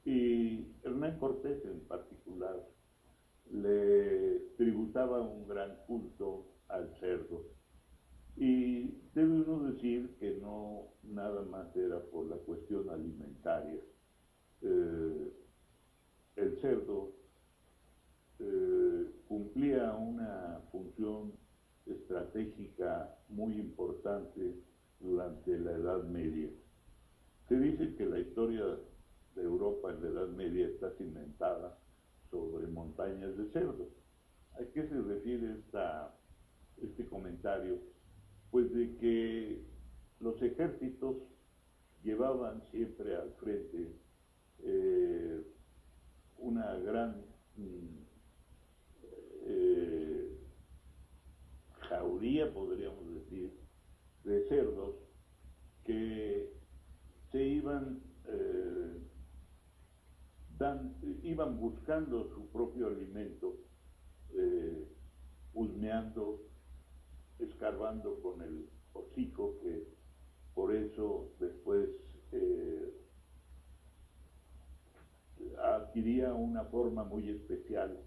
[0.03, 2.67] Y Hernán Cortés en particular
[3.51, 7.43] le tributaba un gran culto al cerdo.
[8.37, 13.79] Y debe uno decir que no nada más era por la cuestión alimentaria.
[14.61, 15.33] Eh,
[16.35, 17.13] el cerdo
[18.39, 21.31] eh, cumplía una función
[21.85, 24.55] estratégica muy importante
[24.99, 26.49] durante la Edad Media.
[27.47, 28.65] Se dice que la historia
[29.35, 31.77] de Europa en la Edad Media está cimentada
[32.31, 33.87] sobre montañas de cerdos.
[34.53, 35.57] ¿A qué se refiere
[36.81, 37.94] este comentario?
[38.55, 39.61] Pues de que
[40.21, 41.17] los ejércitos
[42.05, 43.91] llevaban siempre al frente
[44.63, 45.43] eh,
[46.37, 47.21] una gran
[47.57, 47.97] mm,
[49.43, 50.39] eh,
[51.89, 53.51] jauría, podríamos decir,
[54.23, 54.95] de cerdos
[55.83, 56.53] que
[57.33, 59.01] se iban, eh,
[61.23, 63.57] iban buscando su propio alimento,
[65.53, 66.39] husmeando,
[67.39, 69.87] escarbando con el hocico, que
[70.53, 71.89] por eso después
[72.31, 72.93] eh,
[75.61, 77.99] adquiría una forma muy especial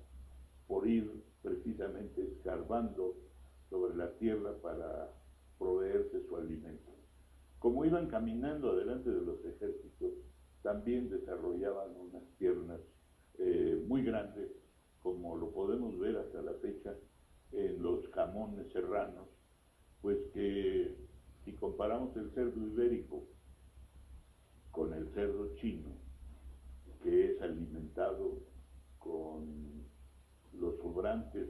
[0.66, 3.16] por ir precisamente escarbando
[3.70, 5.10] sobre la tierra para
[5.58, 6.90] proveerse su alimento.
[7.58, 10.12] Como iban caminando adelante de los ejércitos,
[10.62, 12.80] también desarrollaban unas piernas
[13.38, 14.50] eh, muy grandes,
[15.02, 16.94] como lo podemos ver hasta la fecha
[17.52, 19.28] en los jamones serranos,
[20.02, 20.94] pues que
[21.44, 23.24] si comparamos el cerdo ibérico
[24.70, 25.96] con el cerdo chino,
[27.02, 28.40] que es alimentado
[28.98, 29.86] con
[30.52, 31.48] los sobrantes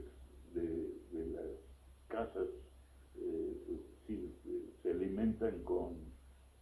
[0.53, 0.99] de,
[1.33, 1.45] las
[2.07, 2.47] casas,
[3.17, 3.79] eh,
[4.81, 5.97] se alimentan con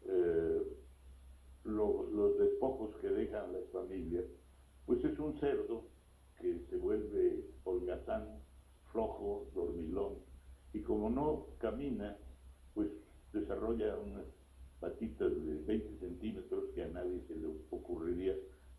[0.05, 0.61] eh,
[1.63, 4.25] los despojos que dejan las familias,
[4.85, 5.85] pues es un cerdo
[6.39, 8.41] que se vuelve holgazán,
[8.97, 10.15] flojo, dormilón,
[10.73, 12.17] y como no camina,
[12.73, 12.87] pues
[13.31, 14.25] desarrolla unas
[14.79, 18.33] patitas de 20 centímetros que a nadie se le ocurriría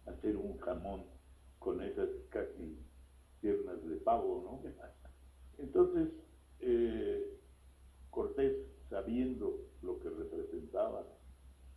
[0.06, 1.04] hacer un jamón
[1.60, 2.76] con esas casi
[3.40, 4.70] piernas de pavo, ¿no?
[5.58, 6.08] Entonces,
[6.58, 7.38] eh,
[8.10, 8.56] Cortés,
[8.90, 11.06] sabiendo lo que representaba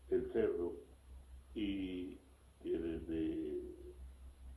[0.09, 0.73] el cerdo
[1.53, 2.17] y
[2.63, 3.75] que desde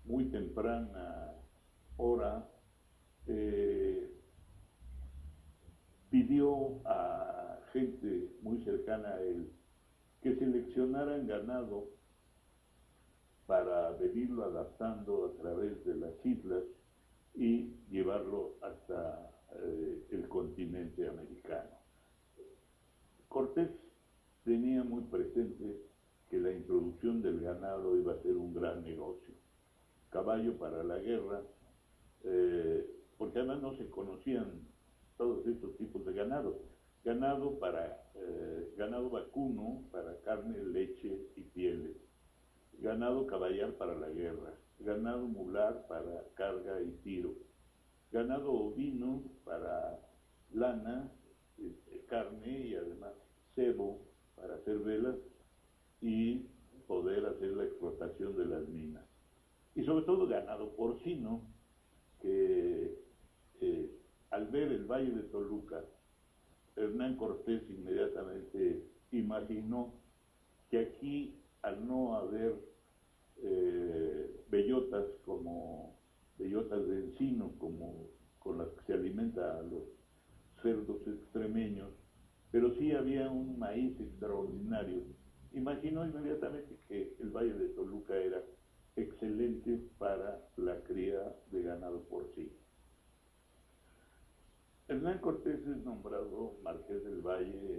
[0.06, 1.34] muy temprana
[1.98, 2.48] hora
[3.26, 4.10] eh,
[6.10, 9.50] pidió a gente muy cercana a él
[10.22, 11.88] que seleccionaran ganado
[13.46, 16.64] para venirlo adaptando a través de las islas
[17.34, 19.30] y llevarlo hasta
[19.62, 21.70] eh, el continente americano.
[23.28, 23.70] Cortés
[24.44, 25.82] tenía muy presente
[26.30, 29.34] que la introducción del ganado iba a ser un gran negocio.
[30.10, 31.42] Caballo para la guerra,
[32.22, 32.88] eh,
[33.24, 34.68] porque además no se conocían
[35.16, 36.60] todos estos tipos de ganado.
[37.04, 41.96] Ganado para eh, ganado vacuno para carne, leche y pieles.
[42.78, 47.34] Ganado caballar para la guerra ganado mular para carga y tiro,
[48.12, 50.00] ganado ovino para
[50.52, 51.10] lana,
[51.58, 53.12] este, carne y además
[53.54, 54.02] cebo
[54.36, 55.16] para hacer velas
[56.00, 56.46] y
[56.86, 59.04] poder hacer la explotación de las minas.
[59.74, 61.42] Y sobre todo ganado porcino,
[62.20, 63.03] que
[64.30, 65.84] al ver el valle de Toluca,
[66.76, 69.94] Hernán Cortés inmediatamente imaginó
[70.70, 72.54] que aquí, al no haber
[73.42, 75.96] eh, bellotas como
[76.38, 78.08] bellotas de encino, como
[78.38, 79.84] con las que se alimenta a los
[80.62, 81.90] cerdos extremeños,
[82.50, 85.02] pero sí había un maíz extraordinario.
[85.52, 88.42] Imaginó inmediatamente que el Valle de Toluca era
[88.96, 92.63] excelente para la cría de ganado porcino.
[94.86, 97.78] Hernán Cortés es nombrado Marqués del Valle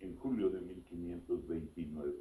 [0.00, 2.14] en, julio de 1529,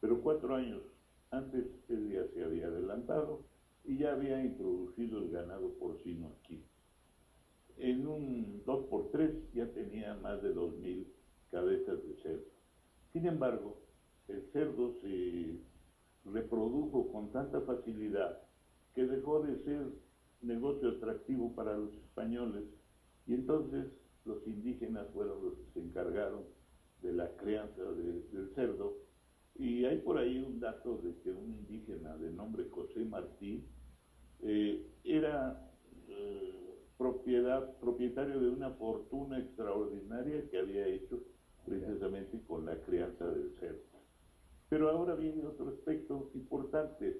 [0.00, 0.82] pero cuatro años
[1.30, 3.44] antes él ya se había adelantado
[3.84, 6.64] y ya había introducido el ganado porcino aquí.
[7.76, 11.06] En un 2x3 ya tenía más de 2.000
[11.52, 12.46] cabezas de cerdo.
[13.12, 13.78] Sin embargo,
[14.26, 15.60] el cerdo se
[16.24, 18.42] reprodujo con tanta facilidad
[18.94, 19.86] que dejó de ser
[20.42, 22.64] negocio atractivo para los españoles
[23.26, 23.86] y entonces
[24.24, 26.44] los indígenas fueron los que se encargaron
[27.02, 28.96] de la crianza del cerdo
[29.56, 33.64] Y hay por ahí un dato de que un indígena de nombre José Martí
[34.40, 35.70] eh, era
[36.08, 41.22] eh, propiedad, propietario de una fortuna extraordinaria que había hecho
[41.64, 43.84] precisamente con la crianza del cerdo.
[44.68, 47.16] Pero ahora viene otro aspecto importante.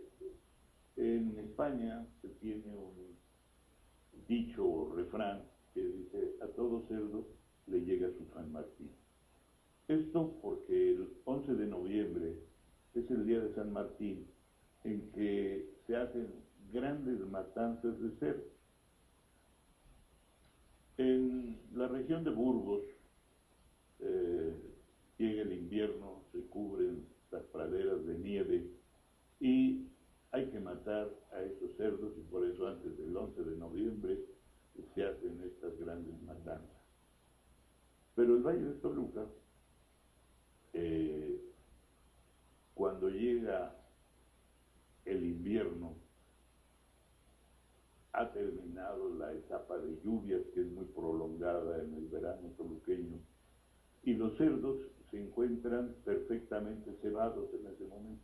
[0.97, 3.17] En España se tiene un
[4.27, 5.43] dicho o refrán
[5.75, 7.27] que dice a todo cerdo
[7.67, 8.91] le llega su San Martín.
[9.89, 12.37] Esto porque el 11 de noviembre
[12.95, 14.27] es el día de San Martín
[14.85, 16.29] en que se hacen
[16.73, 18.53] grandes matanzas de cerdos.
[20.97, 22.85] En la región de Burgos
[23.99, 24.55] eh,
[25.19, 28.71] llega el invierno, se cubren las praderas de nieve
[29.41, 29.89] y
[30.31, 34.19] hay que matar a esos cerdos y por eso antes del 11 de noviembre
[34.95, 36.71] se hacen estas grandes matanzas.
[38.15, 39.27] Pero el Valle de Toluca,
[40.73, 41.41] eh,
[42.75, 43.75] cuando llega
[45.05, 45.97] el invierno,
[48.13, 53.19] ha terminado la etapa de lluvias que es muy prolongada en el verano toluqueño
[54.05, 54.77] y los cerdos
[55.11, 58.23] se encuentran perfectamente cebados en ese momento.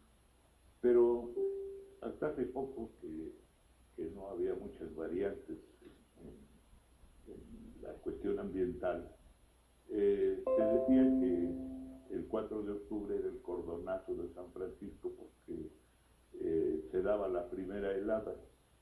[0.81, 1.33] Pero
[2.03, 3.33] hasta hace poco que,
[4.15, 5.59] no había muchas variantes
[7.83, 9.09] la cuestión ambiental,
[9.89, 15.71] eh, se decía que el 4 de octubre era el cordonazo de San Francisco porque
[16.41, 18.35] eh, se daba la primera helada.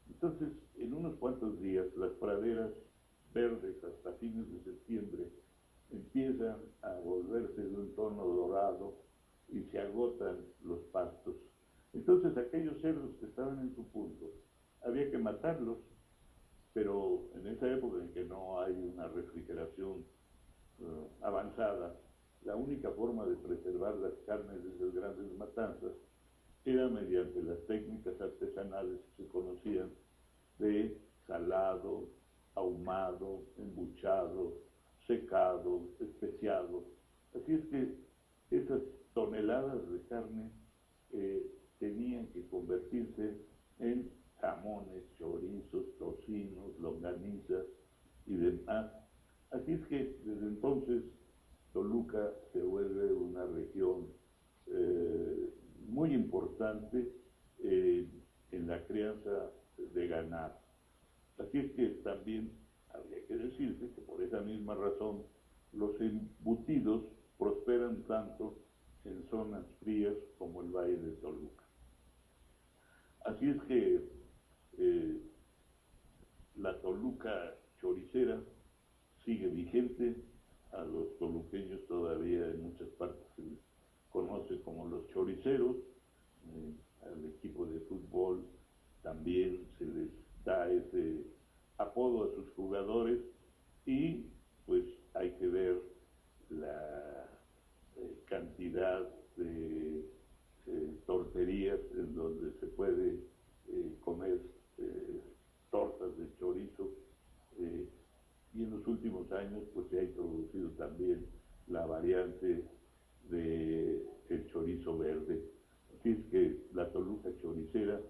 [0.08, 2.70] Entonces, en unos cuantos días, las praderas
[3.32, 5.28] verdes hasta fines de septiembre
[5.90, 8.96] empiezan a volverse de un tono dorado
[9.48, 11.36] y se agotan los pastos.
[11.94, 14.30] Entonces aquellos cerdos que estaban en su punto,
[14.82, 15.78] había que matarlos,
[16.74, 20.04] pero en esa época en que no hay una refrigeración
[20.80, 21.96] eh, avanzada,
[22.44, 25.92] la única forma de preservar las carnes de esas grandes matanzas
[26.64, 29.90] era mediante las técnicas artesanales que se conocían
[30.58, 30.96] de
[31.26, 32.08] salado,
[32.54, 34.54] ahumado, embuchado,
[35.06, 36.84] secado, especiado.
[37.34, 37.94] Así es que
[38.50, 38.82] esas
[39.14, 40.50] toneladas de carne
[41.12, 41.46] eh,
[41.78, 43.36] tenían que convertirse
[43.78, 44.10] en
[44.40, 47.66] jamones, chorizos, tocinos, longanizas
[48.26, 48.92] y demás.
[49.50, 51.04] Así es que desde entonces
[51.72, 54.08] Toluca se vuelve una región
[54.66, 55.54] eh,
[55.86, 57.08] muy importante
[57.60, 58.06] eh,
[58.52, 60.58] en la crianza de ganado.
[61.38, 62.52] Así es que también
[62.90, 65.22] habría que decirse que por esa misma razón
[65.72, 67.04] los embutidos
[67.38, 68.58] prosperan tanto
[69.04, 71.64] en zonas frías como el Valle de Toluca.
[73.24, 74.17] Así es que
[74.78, 75.20] eh,
[76.56, 78.40] la Toluca choricera
[79.24, 80.16] sigue vigente,
[80.72, 83.58] a los toluqueños todavía en muchas partes se les
[84.10, 88.44] conoce como los choriceros, eh, al equipo de fútbol
[89.02, 90.10] también se les
[90.44, 91.24] da ese
[91.78, 93.20] apodo a sus jugadores
[93.86, 94.26] y
[94.66, 95.80] pues hay que ver
[96.50, 97.28] la
[97.96, 100.04] eh, cantidad de
[101.06, 103.18] torterías en donde se puede
[104.78, 105.20] eh,
[105.70, 106.90] tortas de chorizo
[108.54, 111.26] y en los últimos años pues se ha introducido también
[111.66, 112.64] la variante
[113.28, 115.42] de el chorizo verde.
[115.98, 118.00] Así es que la Toluca choricera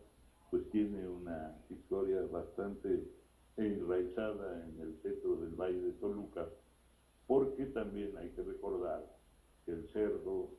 [0.51, 3.05] pues tiene una historia bastante
[3.57, 6.49] enraizada en el centro del Valle de Toluca,
[7.27, 9.05] porque también hay que recordar
[9.66, 10.51] que el cerdo,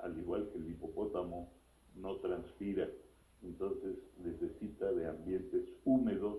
[0.00, 1.52] al igual que el hipopótamo,
[1.94, 2.88] no transpira,
[3.42, 6.38] entonces necesita de ambientes húmedos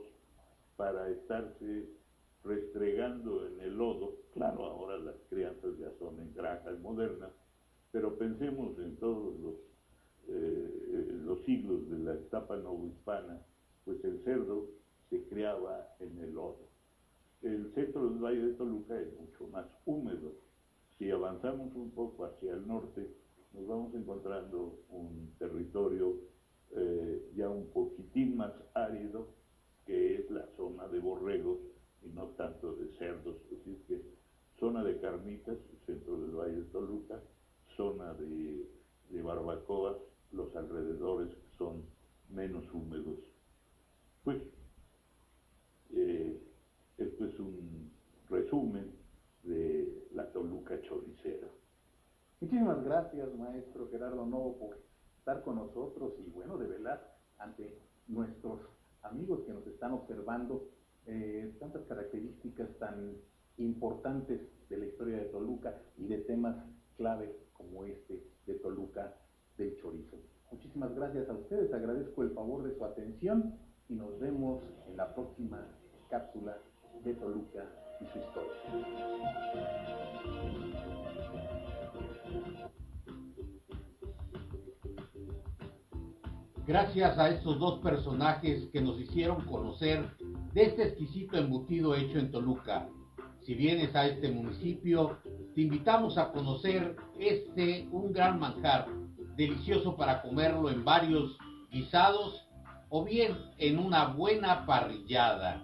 [0.76, 1.90] para estarse
[2.44, 4.16] restregando en el lodo.
[4.34, 7.32] Claro, ahora las crianzas ya son en granjas modernas,
[7.92, 9.56] pero pensemos en todos los,
[10.28, 13.42] eh, los siglos de la etapa novohispana,
[13.86, 14.68] pues el cerdo
[15.10, 16.68] se criaba en el lodo.
[17.42, 20.34] El centro del Valle de Toluca es mucho más húmedo.
[20.98, 23.08] Si avanzamos un poco hacia el norte,
[23.54, 26.16] nos vamos encontrando un territorio
[26.76, 29.28] eh, ya un poquitín más árido,
[29.86, 31.60] que es la zona de borregos
[32.04, 33.38] y no tanto de cerdos.
[33.52, 34.02] Es decir, que
[34.60, 37.22] zona de carnitas, centro del Valle de Toluca,
[37.76, 38.68] zona de,
[39.10, 39.98] de barbacoas,
[40.32, 41.84] los alrededores son
[42.30, 43.20] menos húmedos.
[44.24, 44.42] Pues
[45.94, 46.42] eh,
[46.98, 47.92] esto es un
[48.30, 48.92] resumen
[49.44, 51.48] de la Toluca Choricera.
[52.42, 54.78] Muchísimas gracias, maestro Gerardo Novo, por
[55.28, 57.02] estar con nosotros y, bueno, de verdad,
[57.38, 58.62] ante nuestros
[59.02, 60.70] amigos que nos están observando,
[61.06, 63.18] eh, tantas características tan
[63.58, 66.56] importantes de la historia de Toluca y de temas
[66.96, 69.18] claves como este de Toluca
[69.58, 70.16] del chorizo.
[70.50, 73.54] Muchísimas gracias a ustedes, agradezco el favor de su atención
[73.90, 75.60] y nos vemos en la próxima
[76.10, 76.58] cápsula
[77.04, 77.66] de Toluca
[78.00, 78.54] y su historia.
[86.68, 90.12] Gracias a estos dos personajes que nos hicieron conocer
[90.54, 92.90] de este exquisito embutido hecho en Toluca.
[93.46, 95.18] Si vienes a este municipio,
[95.56, 98.86] te invitamos a conocer este, un gran manjar,
[99.38, 101.38] delicioso para comerlo en varios
[101.72, 102.46] guisados
[102.90, 105.64] o bien en una buena parrillada.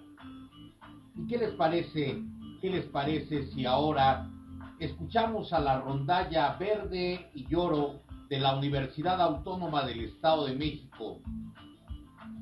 [1.16, 2.16] ¿Y qué les parece?
[2.62, 4.30] ¿Qué les parece si ahora
[4.78, 11.20] escuchamos a la rondalla verde y lloro de la Universidad Autónoma del Estado de México?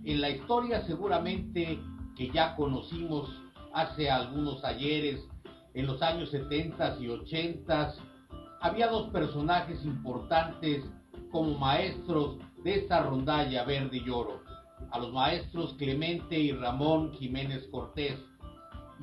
[0.05, 1.79] En la historia seguramente
[2.17, 3.31] que ya conocimos
[3.73, 5.21] hace algunos ayeres,
[5.75, 7.95] en los años 70 y 80,
[8.61, 10.85] había dos personajes importantes
[11.31, 14.43] como maestros de esta rondalla verde y oro,
[14.91, 18.19] a los maestros Clemente y Ramón Jiménez Cortés.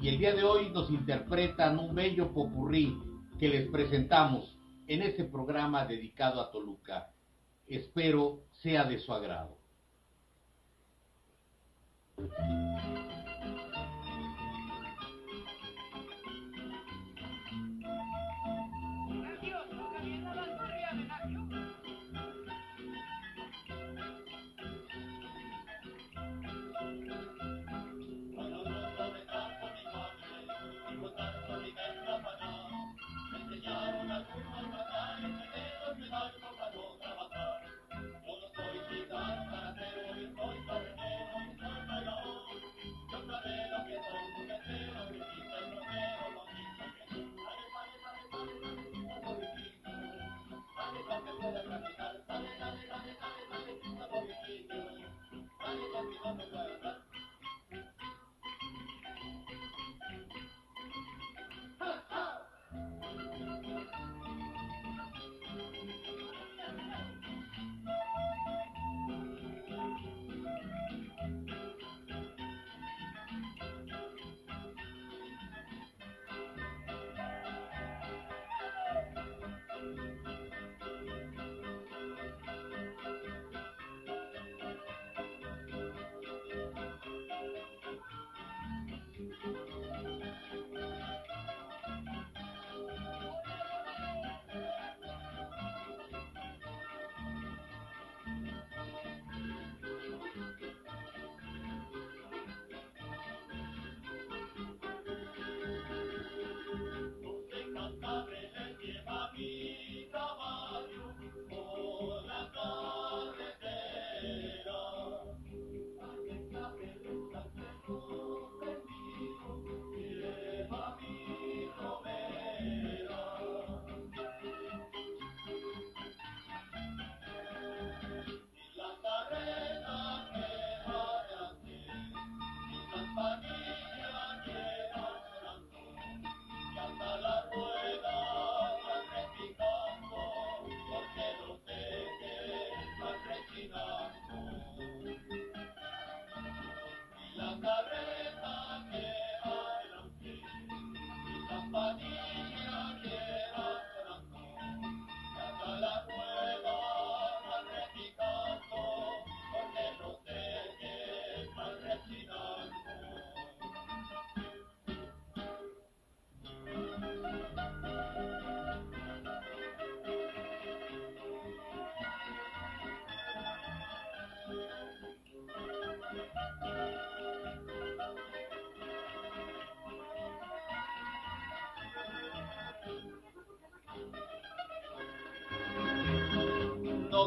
[0.01, 2.97] Y el día de hoy nos interpretan un bello popurrí
[3.39, 4.58] que les presentamos
[4.89, 7.13] en este programa dedicado a Toluca.
[7.67, 9.58] Espero sea de su agrado.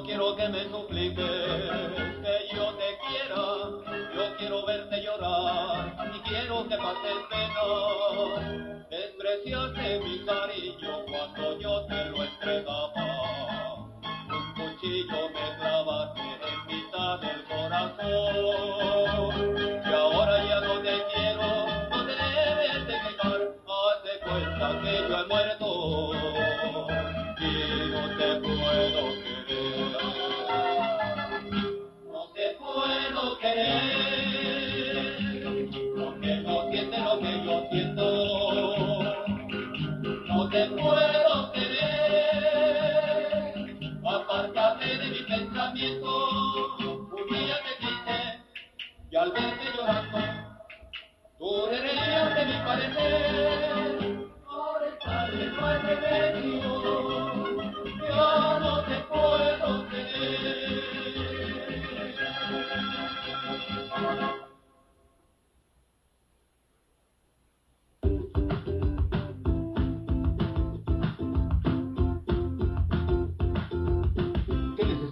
[0.04, 2.21] Quiero que me supliques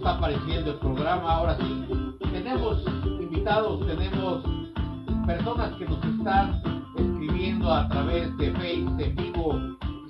[0.01, 1.31] está pareciendo el programa?
[1.31, 2.83] Ahora sí, tenemos
[3.19, 4.43] invitados, tenemos
[5.27, 6.59] personas que nos están
[6.97, 9.59] escribiendo a través de Facebook en vivo.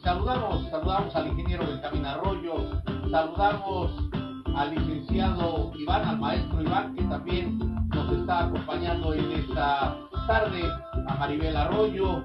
[0.01, 2.53] Saludamos, saludamos al ingeniero Benjamín Arroyo,
[3.11, 3.91] saludamos
[4.55, 10.71] al licenciado Iván, al maestro Iván, que también nos está acompañando en esta tarde,
[11.09, 12.23] a Maribel Arroyo,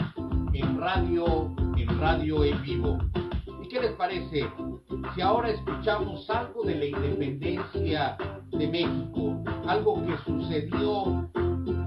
[0.52, 2.98] en radio, en radio en vivo.
[3.62, 4.48] ¿Y qué les parece
[5.14, 8.16] si ahora escuchamos algo de la independencia
[8.50, 9.42] de México?
[9.66, 11.28] Algo que sucedió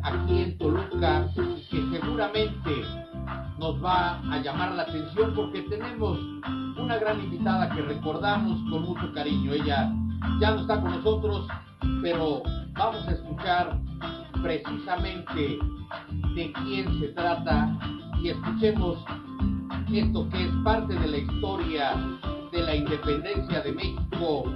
[0.03, 2.71] aquí en Toluca que seguramente
[3.57, 6.17] nos va a llamar la atención porque tenemos
[6.77, 9.53] una gran invitada que recordamos con mucho cariño.
[9.53, 9.91] Ella
[10.39, 11.47] ya no está con nosotros,
[12.01, 12.41] pero
[12.73, 13.79] vamos a escuchar
[14.41, 15.59] precisamente
[16.35, 17.77] de quién se trata
[18.21, 19.03] y escuchemos
[19.91, 22.19] esto que es parte de la historia
[22.51, 24.51] de la independencia de México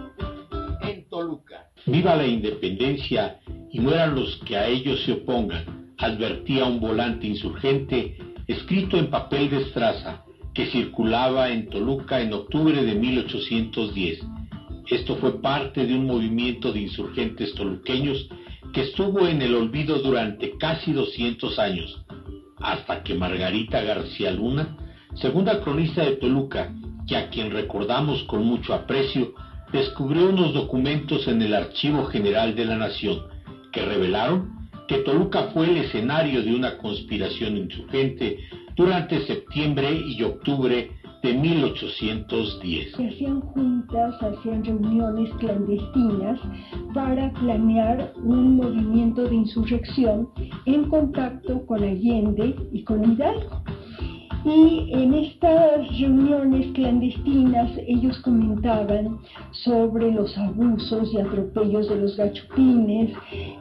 [0.81, 1.69] en Toluca.
[1.85, 3.39] Viva la independencia
[3.71, 8.17] y mueran los que a ellos se opongan, advertía un volante insurgente
[8.47, 10.23] escrito en papel de estraza
[10.53, 14.21] que circulaba en Toluca en octubre de 1810.
[14.87, 18.27] Esto fue parte de un movimiento de insurgentes toluqueños
[18.73, 22.03] que estuvo en el olvido durante casi 200 años,
[22.57, 24.77] hasta que Margarita García Luna,
[25.15, 26.71] segunda cronista de Toluca,
[27.05, 29.33] y a quien recordamos con mucho aprecio,
[29.71, 33.19] descubrió unos documentos en el Archivo General de la Nación
[33.71, 38.37] que revelaron que Toluca fue el escenario de una conspiración insurgente
[38.75, 40.91] durante septiembre y octubre
[41.23, 42.91] de 1810.
[42.91, 46.39] Se hacían juntas, hacían reuniones clandestinas
[46.93, 50.29] para planear un movimiento de insurrección
[50.65, 53.63] en contacto con Allende y con Hidalgo.
[54.45, 59.19] Y en estas reuniones clandestinas ellos comentaban
[59.51, 63.15] sobre los abusos y atropellos de los gachupines.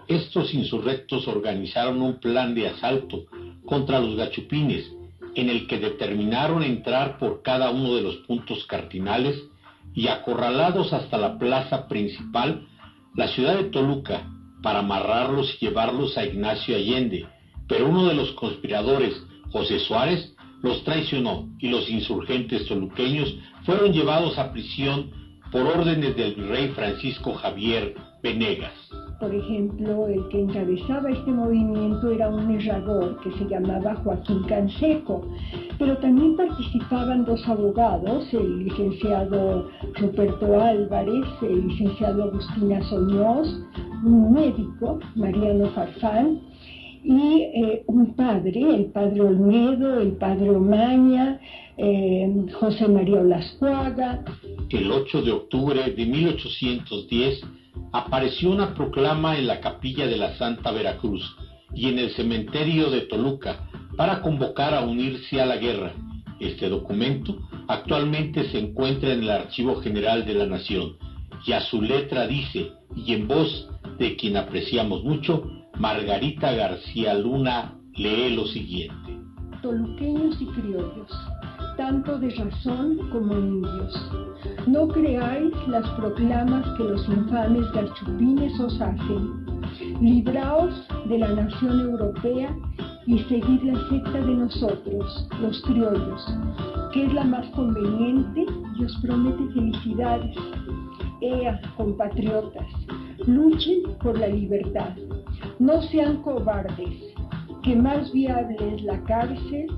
[0.08, 3.26] Estos insurrectos organizaron un plan de asalto
[3.64, 4.90] contra los gachupines
[5.34, 9.40] en el que determinaron entrar por cada uno de los puntos cardinales
[9.94, 12.66] y acorralados hasta la plaza principal,
[13.14, 14.28] la ciudad de Toluca,
[14.62, 17.26] para amarrarlos y llevarlos a Ignacio Allende,
[17.68, 19.14] pero uno de los conspiradores,
[19.50, 20.31] José Suárez,
[20.62, 25.10] los traicionó y los insurgentes toluqueños fueron llevados a prisión
[25.50, 28.72] por órdenes del rey Francisco Javier Venegas.
[29.20, 35.28] Por ejemplo, el que encabezaba este movimiento era un herrador que se llamaba Joaquín Canseco,
[35.78, 43.60] pero también participaban dos abogados, el licenciado Ruperto Álvarez, el licenciado Agustina Soñós,
[44.04, 46.40] un médico, Mariano Farfán,
[47.04, 51.40] y eh, un padre, el padre Olmedo, el padre Omaña,
[51.76, 54.24] eh, José María Olascuaga.
[54.70, 57.42] El 8 de octubre de 1810
[57.92, 61.36] apareció una proclama en la capilla de la Santa Veracruz
[61.74, 65.92] y en el cementerio de Toluca para convocar a unirse a la guerra.
[66.38, 67.38] Este documento
[67.68, 70.96] actualmente se encuentra en el Archivo General de la Nación
[71.46, 77.74] y a su letra dice, y en voz de quien apreciamos mucho, Margarita García Luna
[77.96, 79.18] lee lo siguiente.
[79.62, 81.10] Toluqueños y criollos,
[81.76, 84.10] tanto de razón como indios,
[84.66, 89.46] no creáis las proclamas que los infames gachupines os hacen.
[90.00, 92.54] Libraos de la nación europea
[93.06, 96.26] y seguid la secta de nosotros, los criollos,
[96.92, 98.46] que es la más conveniente
[98.78, 100.36] y os promete felicidades.
[101.20, 102.66] Ea, compatriotas,
[103.26, 104.90] luchen por la libertad.
[105.62, 107.14] No sean cobardes,
[107.62, 109.68] que más viable es la cárcel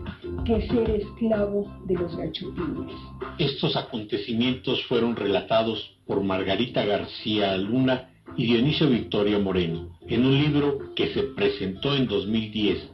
[0.46, 2.94] que ser esclavo de los gachupines.
[3.38, 10.94] Estos acontecimientos fueron relatados por Margarita García Luna y Dionisio Victoria Moreno en un libro
[10.96, 12.88] que se presentó en 2010,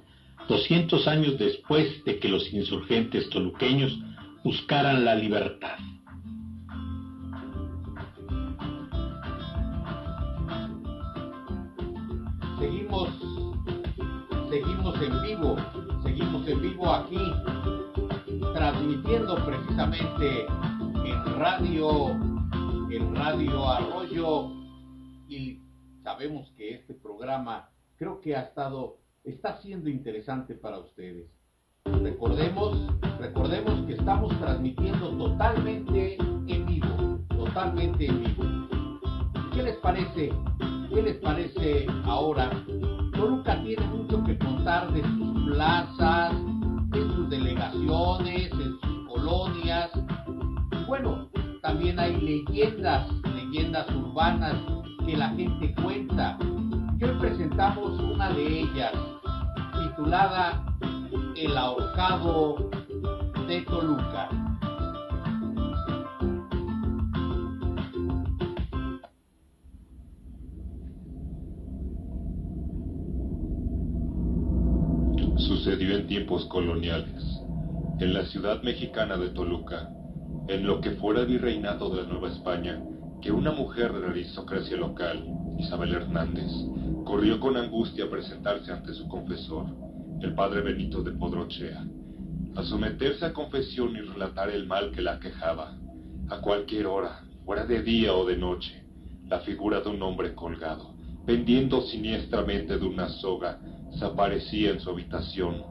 [0.49, 3.97] 200 años después de que los insurgentes toluqueños
[4.43, 5.79] buscaran la libertad.
[12.61, 13.09] Seguimos,
[14.51, 15.57] seguimos en vivo,
[16.03, 17.19] seguimos en vivo aquí,
[18.53, 22.11] transmitiendo precisamente en radio,
[22.91, 24.51] en Radio Arroyo
[25.27, 25.63] y
[26.03, 31.31] sabemos que este programa creo que ha estado, está siendo interesante para ustedes.
[31.87, 32.77] Recordemos,
[33.19, 38.80] recordemos que estamos transmitiendo totalmente en vivo, totalmente en vivo.
[39.53, 40.33] ¿Qué les parece?
[40.89, 42.51] ¿Qué les parece ahora?
[43.13, 46.35] Toluca tiene mucho que contar de sus plazas,
[46.91, 49.91] de sus delegaciones, en sus colonias.
[50.87, 51.29] Bueno,
[51.63, 54.55] también hay leyendas, leyendas urbanas
[55.05, 56.39] que la gente cuenta.
[56.99, 58.93] Y hoy presentamos una de ellas,
[59.83, 60.65] titulada
[61.37, 62.71] El ahorcado
[63.49, 64.50] de Toluca.
[75.63, 77.23] Sucedió en tiempos coloniales,
[77.99, 79.91] en la ciudad mexicana de Toluca,
[80.49, 82.83] en lo que fuera virreinado de Nueva España,
[83.21, 85.23] que una mujer de la aristocracia local,
[85.59, 86.51] Isabel Hernández,
[87.05, 89.67] corrió con angustia a presentarse ante su confesor,
[90.23, 91.85] el padre Benito de Podrochea,
[92.57, 95.77] a someterse a confesión y relatar el mal que la quejaba.
[96.31, 98.83] A cualquier hora, fuera de día o de noche,
[99.29, 100.95] la figura de un hombre colgado,
[101.27, 103.61] pendiendo siniestramente de una soga,
[103.99, 105.63] se aparecía en su habitación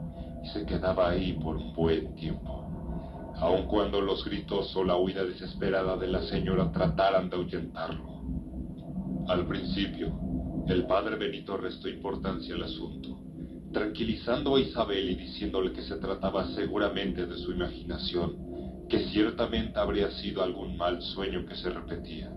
[0.44, 3.32] y se quedaba ahí por un buen tiempo.
[3.36, 8.20] Aun cuando los gritos o la huida desesperada de la señora trataran de ahuyentarlo.
[9.28, 10.12] Al principio,
[10.68, 13.18] el padre Benito restó importancia al asunto,
[13.72, 20.10] tranquilizando a Isabel y diciéndole que se trataba seguramente de su imaginación, que ciertamente habría
[20.10, 22.30] sido algún mal sueño que se repetía.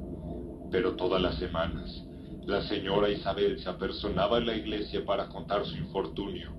[0.72, 2.06] Pero todas las semanas,
[2.46, 6.52] la señora Isabel se apersonaba en la iglesia para contar su infortunio.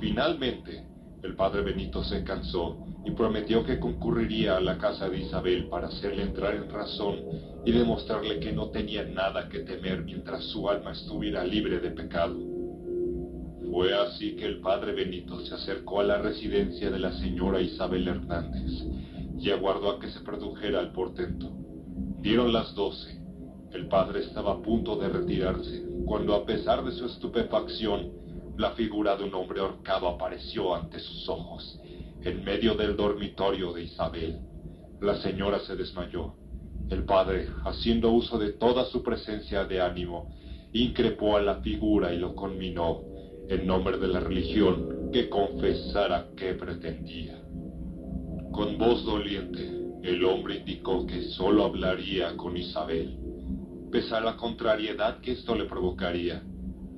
[0.00, 0.84] Finalmente,
[1.22, 5.88] el padre Benito se cansó y prometió que concurriría a la casa de Isabel para
[5.88, 7.16] hacerle entrar en razón
[7.64, 12.36] y demostrarle que no tenía nada que temer mientras su alma estuviera libre de pecado.
[13.70, 18.06] Fue así que el padre Benito se acercó a la residencia de la señora Isabel
[18.06, 18.84] Hernández
[19.38, 21.50] y aguardó a que se produjera el portento.
[22.20, 23.21] Dieron las doce.
[23.72, 28.10] El padre estaba a punto de retirarse, cuando a pesar de su estupefacción,
[28.58, 31.80] la figura de un hombre ahorcado apareció ante sus ojos,
[32.22, 34.40] en medio del dormitorio de Isabel.
[35.00, 36.34] La señora se desmayó.
[36.90, 40.34] El padre, haciendo uso de toda su presencia de ánimo,
[40.74, 43.00] increpó a la figura y lo conminó,
[43.48, 47.42] en nombre de la religión, que confesara qué pretendía.
[48.52, 53.18] Con voz doliente, el hombre indicó que sólo hablaría con Isabel.
[53.92, 56.42] Pese a la contrariedad que esto le provocaría,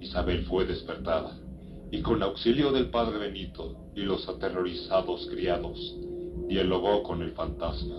[0.01, 1.37] Isabel fue despertada,
[1.91, 5.77] y con auxilio del padre Benito y los aterrorizados criados,
[6.47, 7.97] dialogó con el fantasma.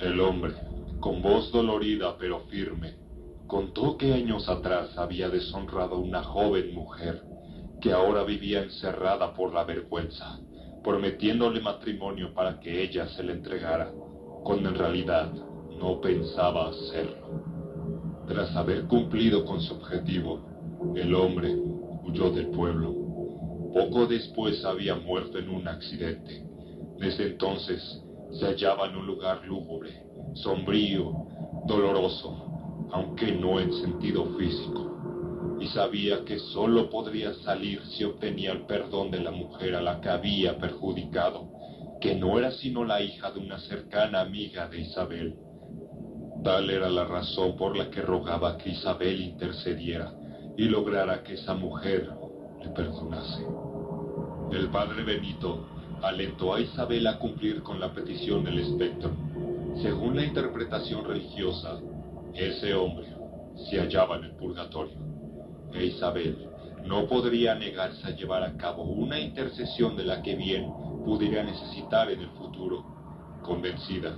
[0.00, 0.52] El hombre,
[1.00, 2.94] con voz dolorida pero firme,
[3.46, 7.22] contó que años atrás había deshonrado a una joven mujer
[7.80, 10.40] que ahora vivía encerrada por la vergüenza,
[10.82, 13.90] prometiéndole matrimonio para que ella se le entregara,
[14.42, 15.32] cuando en realidad
[15.80, 17.53] no pensaba hacerlo.
[18.26, 20.40] Tras haber cumplido con su objetivo,
[20.96, 21.54] el hombre
[22.04, 22.92] huyó del pueblo.
[23.74, 26.42] Poco después había muerto en un accidente.
[26.98, 28.02] Desde entonces
[28.32, 30.04] se hallaba en un lugar lúgubre,
[30.34, 31.12] sombrío,
[31.66, 38.66] doloroso, aunque no en sentido físico, y sabía que sólo podría salir si obtenía el
[38.66, 41.48] perdón de la mujer a la que había perjudicado,
[42.00, 45.36] que no era sino la hija de una cercana amiga de Isabel.
[46.44, 50.12] Tal era la razón por la que rogaba que Isabel intercediera
[50.58, 52.10] y lograra que esa mujer
[52.62, 53.46] le perdonase.
[54.52, 55.66] El padre Benito
[56.02, 59.10] alentó a Isabel a cumplir con la petición del espectro.
[59.80, 61.80] Según la interpretación religiosa,
[62.34, 63.06] ese hombre
[63.70, 64.98] se hallaba en el purgatorio,
[65.72, 66.46] e Isabel
[66.84, 70.70] no podría negarse a llevar a cabo una intercesión de la que bien
[71.06, 72.84] pudiera necesitar en el futuro.
[73.42, 74.14] Convencida,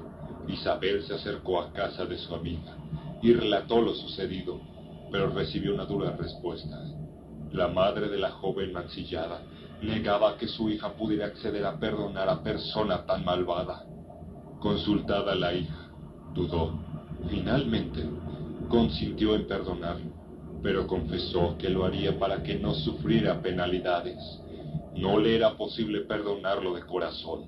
[0.49, 2.76] Isabel se acercó a casa de su amiga
[3.22, 4.61] y relató lo sucedido,
[5.11, 6.82] pero recibió una dura respuesta.
[7.53, 9.42] La madre de la joven mancillada
[9.82, 13.84] negaba que su hija pudiera acceder a perdonar a persona tan malvada.
[14.61, 15.90] Consultada la hija,
[16.34, 16.78] dudó.
[17.28, 18.05] Finalmente,
[18.68, 20.12] consintió en perdonarlo,
[20.62, 24.18] pero confesó que lo haría para que no sufriera penalidades.
[24.94, 27.47] No le era posible perdonarlo de corazón.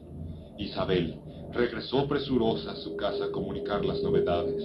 [0.59, 1.19] Isabel
[1.53, 4.65] regresó presurosa a su casa a comunicar las novedades,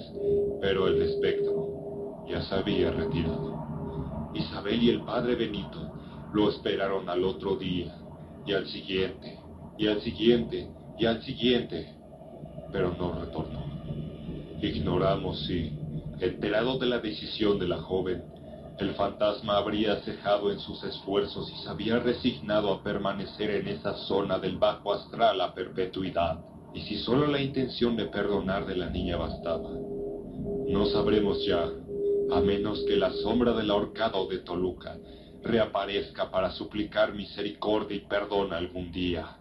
[0.62, 4.32] pero el espectro ya se había retirado.
[4.34, 5.92] Isabel y el padre Benito
[6.34, 7.96] lo esperaron al otro día,
[8.46, 9.40] y al siguiente,
[9.78, 10.68] y al siguiente,
[10.98, 11.96] y al siguiente,
[12.72, 13.64] pero no retornó.
[14.62, 15.72] Ignoramos si,
[16.20, 18.24] enterado de la decisión de la joven,
[18.80, 23.94] el fantasma habría cejado en sus esfuerzos y se había resignado a permanecer en esa
[24.08, 26.40] zona del bajo astral a perpetuidad.
[26.74, 29.70] Y si solo la intención de perdonar de la niña bastaba,
[30.68, 31.70] no sabremos ya,
[32.32, 34.98] a menos que la sombra del ahorcado de Toluca
[35.44, 39.38] reaparezca para suplicar misericordia y perdón algún día.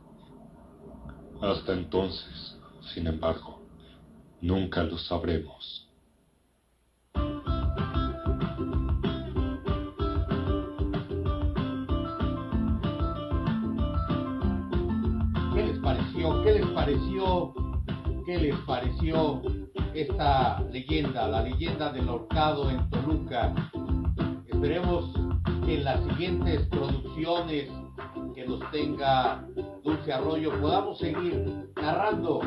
[1.40, 2.58] Hasta entonces,
[2.92, 3.62] sin embargo,
[4.40, 5.81] nunca lo sabremos.
[16.22, 17.52] ¿Qué les pareció?
[18.24, 19.42] ¿Qué les pareció
[19.92, 23.52] esta leyenda, la leyenda del horcado en Toluca?
[24.46, 25.12] Esperemos
[25.66, 27.68] que en las siguientes producciones
[28.36, 29.44] que nos tenga
[29.82, 32.40] Dulce Arroyo podamos seguir narrando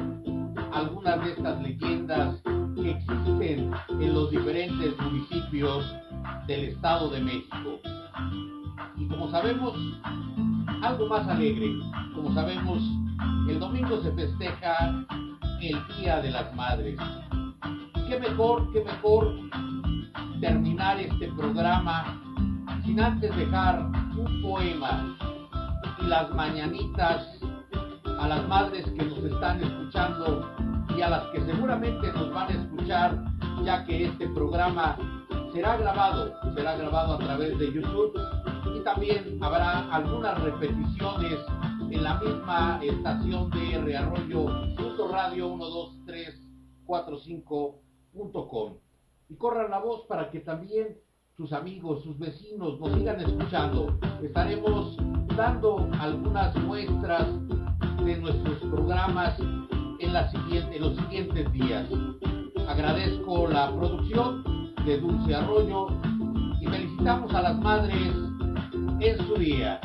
[0.72, 2.42] algunas de estas leyendas
[2.76, 5.86] que existen en los diferentes municipios
[6.48, 7.82] del Estado de México.
[8.96, 9.74] Y como sabemos,
[10.82, 11.74] algo más alegre,
[12.16, 12.82] como sabemos,
[13.48, 15.06] el domingo se festeja
[15.62, 16.98] el Día de las Madres.
[18.08, 19.36] Qué mejor, qué mejor
[20.42, 22.22] terminar este programa
[22.84, 23.86] sin antes dejar
[24.18, 25.16] un poema
[26.00, 27.40] y las mañanitas
[28.20, 30.50] a las madres que nos están escuchando
[30.98, 33.24] y a las que seguramente nos van a escuchar,
[33.64, 34.98] ya que este programa
[35.54, 38.14] será grabado, será grabado a través de YouTube
[38.76, 41.40] y también habrá algunas repeticiones
[41.92, 44.48] en la misma estación de Arroyo,
[45.12, 45.56] radio
[46.88, 48.74] 12345.com.
[49.30, 50.98] Y corran la voz para que también
[51.38, 53.98] sus amigos, sus vecinos nos sigan escuchando.
[54.22, 54.98] Estaremos
[55.36, 57.28] dando algunas muestras
[58.04, 59.40] de nuestros programas
[60.00, 61.90] en, la siguiente, en los siguientes días.
[62.68, 65.88] Agradezco la producción de Dulce Arroyo
[66.62, 68.14] y felicitamos a las madres
[69.00, 69.82] en su día.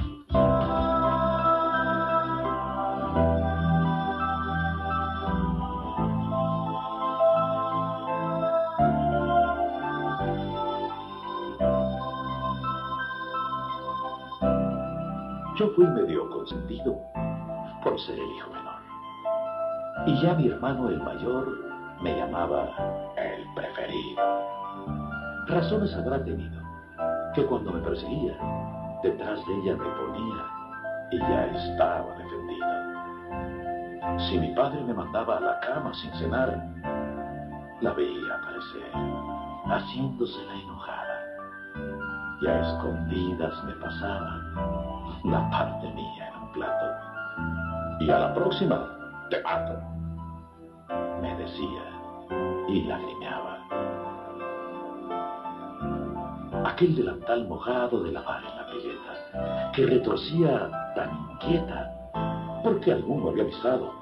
[15.60, 16.96] Yo fui medio consentido
[17.84, 18.80] por ser el hijo menor.
[20.06, 21.54] Y ya mi hermano el mayor
[22.00, 22.70] me llamaba
[23.18, 24.22] el preferido.
[25.48, 26.62] Razones habrá tenido
[27.34, 28.38] que cuando me perseguía,
[29.02, 30.46] detrás de ella me ponía
[31.10, 32.66] y ya estaba defendido.
[34.30, 36.58] Si mi padre me mandaba a la cama sin cenar,
[37.82, 38.92] la veía aparecer,
[39.66, 40.79] haciéndose la.
[42.40, 44.40] Y a escondidas me pasaba
[45.24, 46.86] la parte mía en un plato.
[48.00, 48.86] Y a la próxima,
[49.28, 49.78] te mato.
[51.20, 51.82] Me decía
[52.68, 53.58] y lagrimeaba.
[56.64, 61.90] Aquel delantal mojado de lavar en la pileta, que retorcía tan inquieta,
[62.62, 63.92] porque alguno había avisado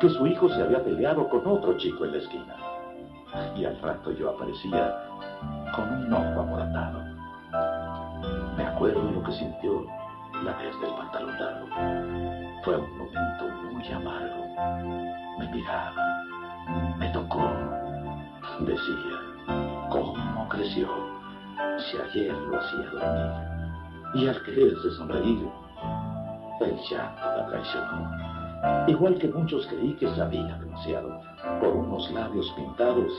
[0.00, 2.56] que su hijo se había peleado con otro chico en la esquina.
[3.56, 4.94] Y al rato yo aparecía
[5.74, 7.15] con un ojo amoratado.
[8.56, 9.84] Me acuerdo lo que sintió
[10.42, 11.66] la vez del pantalón largo.
[12.64, 14.46] Fue un momento muy amargo.
[15.38, 16.24] Me miraba,
[16.98, 17.50] me tocó,
[18.60, 20.88] decía, ¿cómo creció?
[21.78, 23.56] Si ayer lo hacía dormir.
[24.14, 25.48] Y al quererse sonreír,
[26.60, 28.86] el llanto la traicionó.
[28.88, 31.20] Igual que muchos creí que sabía demasiado,
[31.60, 33.12] por unos labios pintados,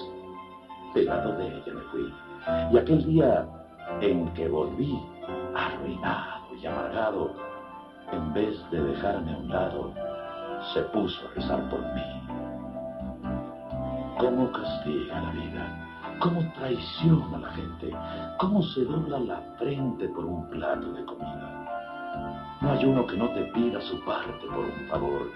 [0.93, 2.13] pegado de ella me fui.
[2.71, 3.45] Y aquel día
[4.01, 4.99] en que volví,
[5.55, 7.31] arruinado, y amargado,
[8.11, 9.93] en vez de dejarme a un lado,
[10.73, 12.01] se puso a rezar por mí.
[14.17, 16.17] ¿Cómo castiga la vida?
[16.19, 17.95] ¿Cómo traiciona a la gente?
[18.39, 22.57] ¿Cómo se dobla la frente por un plato de comida?
[22.61, 25.31] No hay uno que no te pida su parte por un favor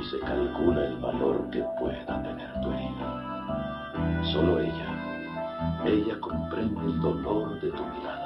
[0.00, 4.22] y se calcula el valor que pueda tener tu herida.
[4.32, 8.21] Solo ella, ella comprende el dolor de tu mirada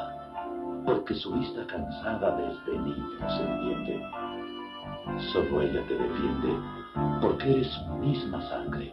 [0.86, 4.00] porque su vista cansada desde niño se entiende.
[5.32, 6.56] Solo ella te defiende
[7.20, 8.92] porque eres misma sangre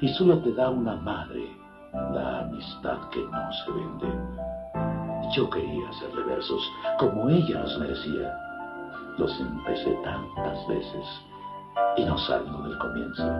[0.00, 1.50] y solo te da una madre,
[1.92, 4.08] la amistad que no se vende.
[5.34, 6.62] Yo quería hacerle versos
[6.98, 8.38] como ella los merecía.
[9.18, 11.06] Los empecé tantas veces
[11.96, 13.30] y no salgo del comienzo.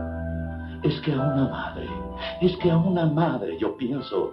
[0.83, 1.89] Es que a una madre,
[2.41, 4.33] es que a una madre yo pienso,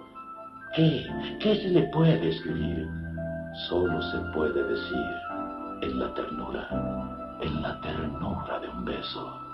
[0.74, 1.06] ¿qué?
[1.40, 2.88] ¿Qué se le puede escribir?
[3.68, 5.16] Solo se puede decir
[5.80, 6.68] en la ternura,
[7.40, 9.49] en la ternura de un beso.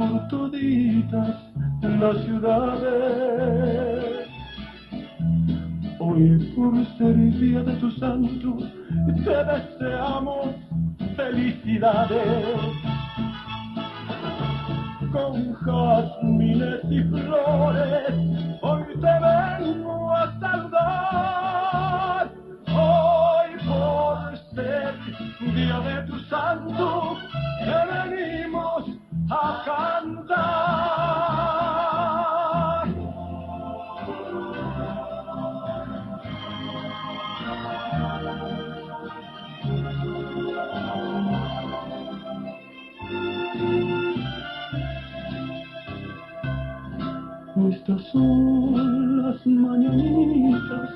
[0.00, 1.36] Por toditas
[1.82, 4.26] las ciudades.
[5.98, 8.56] Hoy por ser día de tu santo
[9.04, 10.56] te deseamos
[11.16, 12.58] felicidades.
[15.12, 18.14] Con jazmines y flores,
[18.62, 22.24] hoy te vengo a saludar.
[22.68, 24.16] Hoy por
[24.54, 24.94] ser
[25.54, 26.99] día de tu santo,
[48.12, 50.90] son las mañanitas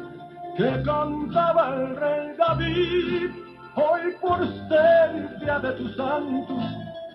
[0.57, 3.31] que cantaba el rey David.
[3.77, 4.39] Hoy por
[4.69, 6.65] ser día de tus santos,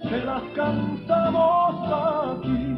[0.03, 1.75] te las cantamos
[2.31, 2.75] aquí.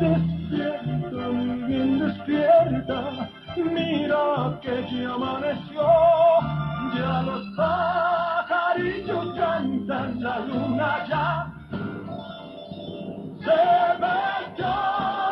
[0.00, 5.88] Despierta, muy bien despierta, mira que ya amaneció,
[6.96, 11.54] ya los pajarillos cantan, la luna ya
[13.44, 15.23] se ve ya.